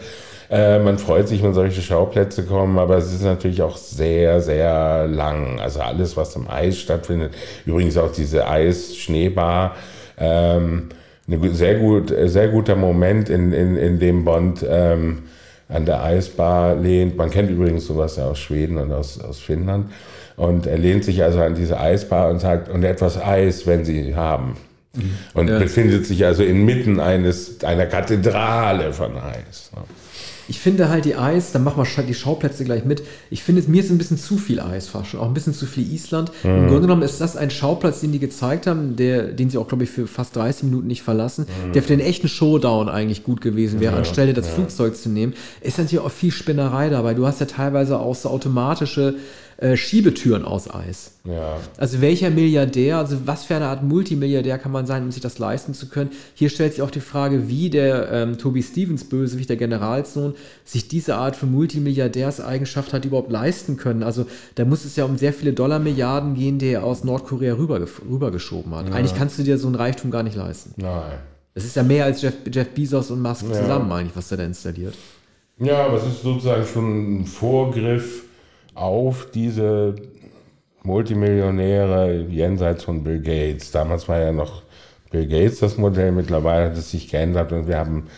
Äh, 0.51 0.79
man 0.79 0.99
freut 0.99 1.29
sich, 1.29 1.43
wenn 1.43 1.53
solche 1.53 1.83
Schauplätze 1.83 2.45
kommen, 2.45 2.79
aber 2.79 2.97
es 2.97 3.13
ist 3.13 3.23
natürlich 3.23 3.63
auch 3.63 3.77
sehr, 3.77 4.41
sehr 4.41 5.07
lang. 5.07 5.61
Also 5.61 5.81
alles, 5.81 6.17
was 6.17 6.35
im 6.37 6.49
Eis 6.49 6.79
stattfindet. 6.79 7.35
Übrigens 7.67 7.97
auch 7.97 8.13
diese 8.13 8.49
Eis-Schneebar. 8.49 9.77
Ähm, 10.19 10.89
ein 11.29 11.55
sehr, 11.55 11.75
gut, 11.75 12.13
sehr 12.25 12.49
guter 12.49 12.77
Moment, 12.77 13.29
in, 13.29 13.53
in, 13.53 13.77
in 13.77 13.99
dem 13.99 14.25
Bond 14.25 14.65
ähm, 14.67 15.25
an 15.69 15.85
der 15.85 16.03
Eisbar 16.03 16.75
lehnt. 16.75 17.17
Man 17.17 17.31
kennt 17.31 17.51
übrigens 17.51 17.87
sowas 17.87 18.17
ja 18.17 18.27
aus 18.27 18.39
Schweden 18.39 18.79
und 18.79 18.91
aus, 18.93 19.21
aus 19.21 19.39
Finnland. 19.39 19.91
Und 20.37 20.67
er 20.67 20.79
lehnt 20.79 21.05
sich 21.05 21.23
also 21.23 21.41
an 21.41 21.55
diese 21.55 21.79
Eisbar 21.79 22.31
und 22.31 22.39
sagt, 22.39 22.71
und 22.71 22.85
etwas 22.85 23.21
Eis, 23.21 23.67
wenn 23.67 23.85
Sie 23.85 24.15
haben. 24.15 24.57
Mhm. 24.95 25.19
Und 25.35 25.49
ja. 25.49 25.59
befindet 25.59 26.07
sich 26.07 26.25
also 26.25 26.43
inmitten 26.43 27.01
eines, 27.01 27.63
einer 27.65 27.87
Kathedrale 27.87 28.95
von 28.95 29.19
Eis. 29.19 29.71
Ich 30.49 30.59
finde 30.59 30.89
halt 30.89 31.05
die 31.05 31.15
Eis, 31.15 31.53
dann 31.53 31.63
machen 31.63 31.85
wir 31.85 32.03
die 32.05 32.15
Schauplätze 32.15 32.65
gleich 32.65 32.85
mit. 32.85 33.03
Ich 33.31 33.43
finde, 33.43 33.63
mir 33.69 33.83
ist 33.83 33.91
ein 33.91 33.99
bisschen 33.99 34.17
zu 34.17 34.39
viel 34.39 34.61
Eis 34.61 34.89
fast 34.89 35.11
schon, 35.11 35.21
auch 35.21 35.27
ein 35.27 35.35
bisschen 35.35 35.53
zu 35.53 35.67
viel 35.67 35.93
Island. 35.93 36.33
Mhm. 36.43 36.51
Im 36.51 36.67
Grunde 36.67 36.81
genommen 36.83 37.03
ist 37.03 37.21
das 37.21 37.37
ein 37.37 37.51
Schauplatz, 37.51 38.01
den 38.01 38.13
die 38.13 38.19
gezeigt 38.19 38.67
haben, 38.67 38.97
der, 38.97 39.25
den 39.25 39.51
sie 39.51 39.59
auch, 39.59 39.69
glaube 39.69 39.85
ich, 39.85 39.91
für 39.91 40.07
fast 40.07 40.35
30 40.37 40.65
Minuten 40.65 40.87
nicht 40.87 41.03
verlassen, 41.03 41.47
mhm. 41.67 41.73
der 41.73 41.83
für 41.83 41.89
den 41.89 42.01
echten 42.01 42.29
Showdown 42.29 42.89
eigentlich 42.89 43.25
gut 43.25 43.41
gewesen 43.41 43.81
wäre, 43.81 43.93
ja, 43.93 43.99
anstelle 43.99 44.33
das 44.33 44.47
ja. 44.47 44.53
Flugzeug 44.55 44.97
zu 44.97 45.11
nehmen. 45.11 45.35
Ist 45.61 45.79
natürlich 45.79 46.05
auch 46.05 46.11
viel 46.11 46.33
Spinnerei 46.33 46.89
dabei. 46.89 47.15
Du 47.15 47.27
hast 47.27 47.41
ja 47.41 47.47
teilweise 47.47 47.99
auch 47.99 48.15
so 48.15 48.31
automatische 48.31 49.17
äh, 49.59 49.77
Schiebetüren 49.77 50.45
aus 50.45 50.73
Eis. 50.73 51.19
Ja. 51.25 51.57
Also 51.77 52.01
welcher 52.01 52.31
Milliardär, 52.31 52.99
also 52.99 53.27
was 53.27 53.45
für 53.45 53.57
eine 53.57 53.67
Art 53.67 53.83
Multimilliardär 53.83 54.57
kann 54.57 54.71
man 54.71 54.87
sein, 54.87 55.03
um 55.03 55.11
sich 55.11 55.21
das 55.21 55.41
leisten 55.41 55.75
zu 55.75 55.89
können? 55.89 56.11
Hier 56.35 56.49
stellt 56.49 56.75
sich 56.75 56.83
auch 56.83 56.93
die 56.93 57.01
Frage, 57.01 57.49
wie 57.49 57.69
der 57.69 58.09
ähm, 58.13 58.39
Toby 58.39 58.63
Stevens 58.63 59.09
Bösewicht, 59.09 59.51
der 59.51 59.57
Generalsohn, 59.57 60.37
sich 60.65 60.87
diese 60.87 61.17
Art 61.17 61.35
von 61.35 61.51
Multimilliardärseigenschaft 61.51 62.93
hat 62.93 63.05
überhaupt 63.05 63.33
leisten 63.33 63.77
können. 63.77 64.05
Also 64.05 64.27
da 64.55 64.65
muss 64.65 64.85
es 64.85 64.95
ja 64.95 65.05
um 65.05 65.19
sehr 65.19 65.33
viele 65.33 65.53
Dollarmilliarden 65.53 66.35
gehen, 66.35 66.61
die 66.61 66.69
er 66.69 66.85
aus 66.85 67.03
Nordkorea 67.03 67.55
rüber, 67.55 67.81
rübergeschoben 68.09 68.73
hat. 68.77 68.89
Ja. 68.89 68.95
Eigentlich 68.95 69.17
kannst 69.17 69.41
du 69.41 69.43
dir 69.43 69.59
so 69.59 69.67
ein 69.67 69.75
Reichtum 69.75 70.13
gar 70.13 70.23
nicht 70.23 70.37
leisten. 70.37 70.75
Nein. 70.77 71.19
Das 71.55 71.65
ist 71.65 71.75
ja 71.75 71.83
mehr 71.83 72.05
als 72.05 72.23
Jeff, 72.23 72.35
Jeff 72.49 72.69
Bezos 72.69 73.11
und 73.11 73.21
Musk 73.21 73.45
ja. 73.51 73.61
zusammen 73.61 73.91
eigentlich, 73.91 74.15
was 74.15 74.31
er 74.31 74.37
da 74.37 74.45
installiert. 74.45 74.95
Ja, 75.59 75.87
aber 75.87 75.97
es 75.97 76.07
ist 76.07 76.23
sozusagen 76.23 76.65
schon 76.65 77.23
ein 77.23 77.27
Vorgriff 77.27 78.28
auf 78.79 79.29
diese 79.33 79.95
Multimillionäre 80.83 82.27
jenseits 82.29 82.85
von 82.85 83.03
Bill 83.05 83.21
Gates. 83.21 83.71
Damals 83.71 84.09
war 84.09 84.21
ja 84.21 84.33
noch 84.33 84.63
Bill 85.11 85.27
Gates 85.27 85.61
das 85.61 85.79
Modell, 85.79 86.13
mittlerweile 86.13 86.67
hat 86.71 86.77
es 86.77 86.91
sich 86.91 87.11
geändert 87.11 87.53
und 87.53 87.67
wir 87.67 87.79
haben 87.79 88.09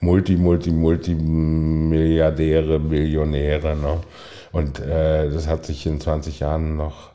Multi, 0.00 0.36
Multi, 0.36 0.70
Multimilliardäre, 0.70 2.78
Millionäre. 2.78 3.74
Ne? 3.76 4.00
Und 4.52 4.78
äh, 4.80 5.28
das 5.30 5.48
hat 5.48 5.66
sich 5.66 5.86
in 5.86 6.00
20 6.00 6.40
Jahren 6.40 6.76
noch 6.76 7.10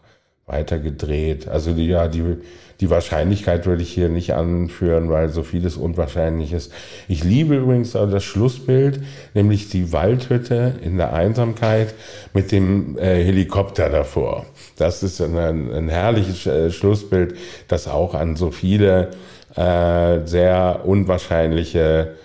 weiter 0.52 0.80
gedreht. 0.80 1.48
Also 1.48 1.74
die, 1.74 1.88
ja, 1.88 2.08
die, 2.08 2.38
die 2.80 2.90
Wahrscheinlichkeit 2.90 3.66
würde 3.66 3.84
ich 3.84 3.92
hier 3.92 4.10
nicht 4.10 4.34
anführen, 4.34 5.10
weil 5.10 5.30
so 5.30 5.44
vieles 5.44 5.78
unwahrscheinlich 5.78 6.52
ist. 6.52 6.74
Ich 7.08 7.24
liebe 7.24 7.56
übrigens 7.56 7.96
auch 7.96 8.10
das 8.10 8.24
Schlussbild, 8.24 9.02
nämlich 9.34 9.70
die 9.70 9.94
Waldhütte 9.94 10.74
in 10.84 10.98
der 10.98 11.14
Einsamkeit 11.14 11.94
mit 12.34 12.52
dem 12.52 12.98
äh, 12.98 13.24
Helikopter 13.24 13.90
davor. 13.90 14.46
Das 14.78 15.04
ist 15.04 15.22
ein, 15.22 15.38
ein 15.38 15.90
herrliches 15.90 16.46
äh, 16.46 16.72
Schlussbild, 16.72 17.36
das 17.68 17.88
auch 17.88 18.14
an 18.14 18.36
so 18.36 18.52
viele 18.52 19.12
äh, 19.56 20.26
sehr 20.26 20.82
unwahrscheinliche 20.86 22.16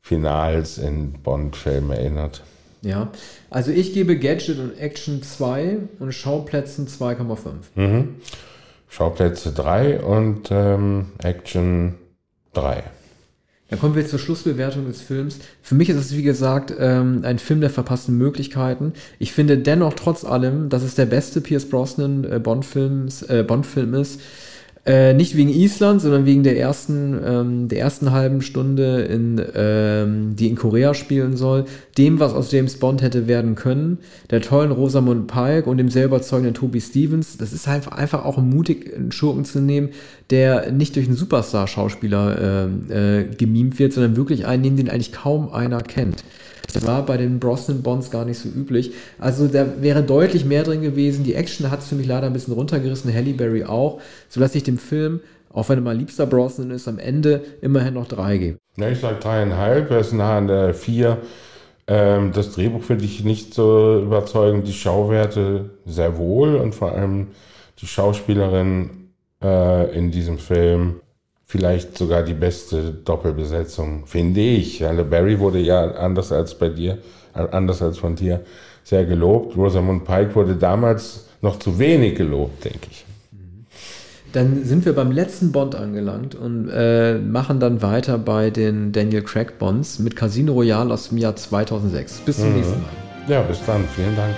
Finals 0.00 0.78
in 0.78 1.12
Bond-Filmen 1.22 1.90
erinnert. 1.90 2.42
Ja, 2.86 3.10
also 3.50 3.72
ich 3.72 3.94
gebe 3.94 4.16
Gadget 4.16 4.60
und 4.60 4.78
Action 4.78 5.20
2 5.20 5.78
und 5.98 6.12
Schauplätzen 6.12 6.86
2,5. 6.86 7.50
Mhm. 7.74 8.14
Schauplätze 8.88 9.50
3 9.50 10.00
und 10.04 10.50
ähm, 10.52 11.06
Action 11.18 11.94
3. 12.52 12.84
Dann 13.68 13.80
kommen 13.80 13.96
wir 13.96 14.06
zur 14.06 14.20
Schlussbewertung 14.20 14.86
des 14.86 15.02
Films. 15.02 15.40
Für 15.62 15.74
mich 15.74 15.88
ist 15.88 15.96
es, 15.96 16.16
wie 16.16 16.22
gesagt, 16.22 16.72
ähm, 16.78 17.22
ein 17.24 17.40
Film 17.40 17.60
der 17.60 17.70
verpassten 17.70 18.16
Möglichkeiten. 18.16 18.92
Ich 19.18 19.32
finde 19.32 19.58
dennoch 19.58 19.94
trotz 19.94 20.24
allem, 20.24 20.68
dass 20.68 20.84
es 20.84 20.94
der 20.94 21.06
beste 21.06 21.40
Pierce 21.40 21.68
Brosnan 21.68 22.22
äh, 22.22 22.38
Bond-Film 22.38 23.08
äh, 23.28 23.42
Bond 23.42 23.66
ist 23.94 24.20
äh, 24.86 25.14
nicht 25.14 25.36
wegen 25.36 25.48
Island, 25.48 26.00
sondern 26.00 26.26
wegen 26.26 26.44
der 26.44 26.56
ersten, 26.58 27.18
ähm, 27.26 27.68
der 27.68 27.80
ersten 27.80 28.12
halben 28.12 28.40
Stunde, 28.40 29.02
in, 29.02 29.42
ähm, 29.54 30.36
die 30.36 30.46
in 30.46 30.54
Korea 30.54 30.94
spielen 30.94 31.36
soll, 31.36 31.64
dem, 31.98 32.20
was 32.20 32.32
aus 32.32 32.52
James 32.52 32.78
Bond 32.78 33.02
hätte 33.02 33.26
werden 33.26 33.56
können, 33.56 33.98
der 34.30 34.40
tollen 34.40 34.70
Rosamund 34.70 35.26
Pike 35.26 35.68
und 35.68 35.78
dem 35.78 35.88
sehr 35.88 36.04
überzeugenden 36.04 36.54
Toby 36.54 36.80
Stevens. 36.80 37.36
Das 37.36 37.52
ist 37.52 37.66
halt 37.66 37.92
einfach 37.92 38.24
auch 38.24 38.38
mutig, 38.38 38.94
einen 38.94 39.10
Schurken 39.10 39.44
zu 39.44 39.60
nehmen, 39.60 39.88
der 40.30 40.72
nicht 40.72 40.96
durch 40.96 41.06
einen 41.06 41.16
Superstar-Schauspieler 41.16 42.68
äh, 42.90 43.20
äh, 43.20 43.24
gemimt 43.34 43.78
wird, 43.78 43.92
sondern 43.92 44.16
wirklich 44.16 44.46
einen, 44.46 44.76
den 44.76 44.90
eigentlich 44.90 45.12
kaum 45.12 45.52
einer 45.52 45.80
kennt. 45.82 46.24
Das 46.72 46.86
war 46.86 47.06
bei 47.06 47.16
den 47.16 47.38
Brosnan 47.38 47.82
Bonds 47.82 48.10
gar 48.10 48.24
nicht 48.24 48.38
so 48.38 48.48
üblich. 48.48 48.92
Also 49.18 49.46
da 49.46 49.66
wäre 49.80 50.02
deutlich 50.02 50.44
mehr 50.44 50.64
drin 50.64 50.82
gewesen. 50.82 51.24
Die 51.24 51.34
Action 51.34 51.70
hat 51.70 51.80
es 51.80 51.88
für 51.88 51.94
mich 51.94 52.06
leider 52.06 52.26
ein 52.26 52.32
bisschen 52.32 52.54
runtergerissen, 52.54 53.14
Halle 53.14 53.34
Berry 53.34 53.64
auch, 53.64 54.00
sodass 54.28 54.54
ich 54.54 54.64
dem 54.64 54.78
Film, 54.78 55.20
auch 55.52 55.68
wenn 55.68 55.78
er 55.78 55.82
mal 55.82 55.96
liebster 55.96 56.26
Brosnan 56.26 56.70
ist, 56.72 56.88
am 56.88 56.98
Ende 56.98 57.42
immerhin 57.62 57.94
noch 57.94 58.08
drei 58.08 58.36
gebe. 58.36 58.58
Ja, 58.76 58.90
ich 58.90 58.98
sage 58.98 59.18
dreieinhalb, 59.20 59.90
er 59.90 60.00
ist 60.00 60.12
nah 60.12 60.38
an 60.38 60.48
der 60.48 60.74
vier. 60.74 61.18
Ähm, 61.86 62.32
das 62.32 62.52
Drehbuch 62.52 62.82
finde 62.82 63.04
ich 63.04 63.24
nicht 63.24 63.54
so 63.54 64.00
überzeugend, 64.02 64.66
die 64.66 64.72
Schauwerte 64.72 65.70
sehr 65.86 66.18
wohl 66.18 66.56
und 66.56 66.74
vor 66.74 66.92
allem 66.92 67.28
die 67.80 67.86
Schauspielerin 67.86 69.05
äh, 69.46 69.96
in 69.96 70.10
diesem 70.10 70.38
Film 70.38 71.00
vielleicht 71.46 71.96
sogar 71.96 72.22
die 72.22 72.34
beste 72.34 72.92
Doppelbesetzung, 72.92 74.06
finde 74.06 74.40
ich. 74.40 74.82
Halle 74.82 75.04
Berry 75.04 75.38
wurde 75.38 75.60
ja 75.60 75.92
anders 75.92 76.32
als 76.32 76.58
bei 76.58 76.68
dir, 76.68 76.98
äh, 77.34 77.46
anders 77.52 77.80
als 77.82 77.98
von 77.98 78.16
dir, 78.16 78.40
sehr 78.82 79.04
gelobt. 79.04 79.56
Rosamund 79.56 80.04
Pike 80.04 80.34
wurde 80.34 80.56
damals 80.56 81.26
noch 81.40 81.58
zu 81.58 81.78
wenig 81.78 82.16
gelobt, 82.16 82.64
denke 82.64 82.88
ich. 82.90 83.04
Dann 84.32 84.64
sind 84.64 84.84
wir 84.84 84.92
beim 84.92 85.12
letzten 85.12 85.52
Bond 85.52 85.74
angelangt 85.74 86.34
und 86.34 86.68
äh, 86.68 87.14
machen 87.18 87.60
dann 87.60 87.80
weiter 87.80 88.18
bei 88.18 88.50
den 88.50 88.92
Daniel 88.92 89.22
Craig 89.22 89.58
Bonds 89.58 89.98
mit 89.98 90.14
Casino 90.14 90.52
Royale 90.52 90.92
aus 90.92 91.08
dem 91.08 91.18
Jahr 91.18 91.36
2006. 91.36 92.20
Bis 92.26 92.36
zum 92.36 92.50
mhm. 92.50 92.56
nächsten 92.56 92.82
Mal. 92.82 92.90
Ja, 93.28 93.42
bis 93.42 93.64
dann. 93.64 93.84
Vielen 93.94 94.14
Dank. 94.16 94.34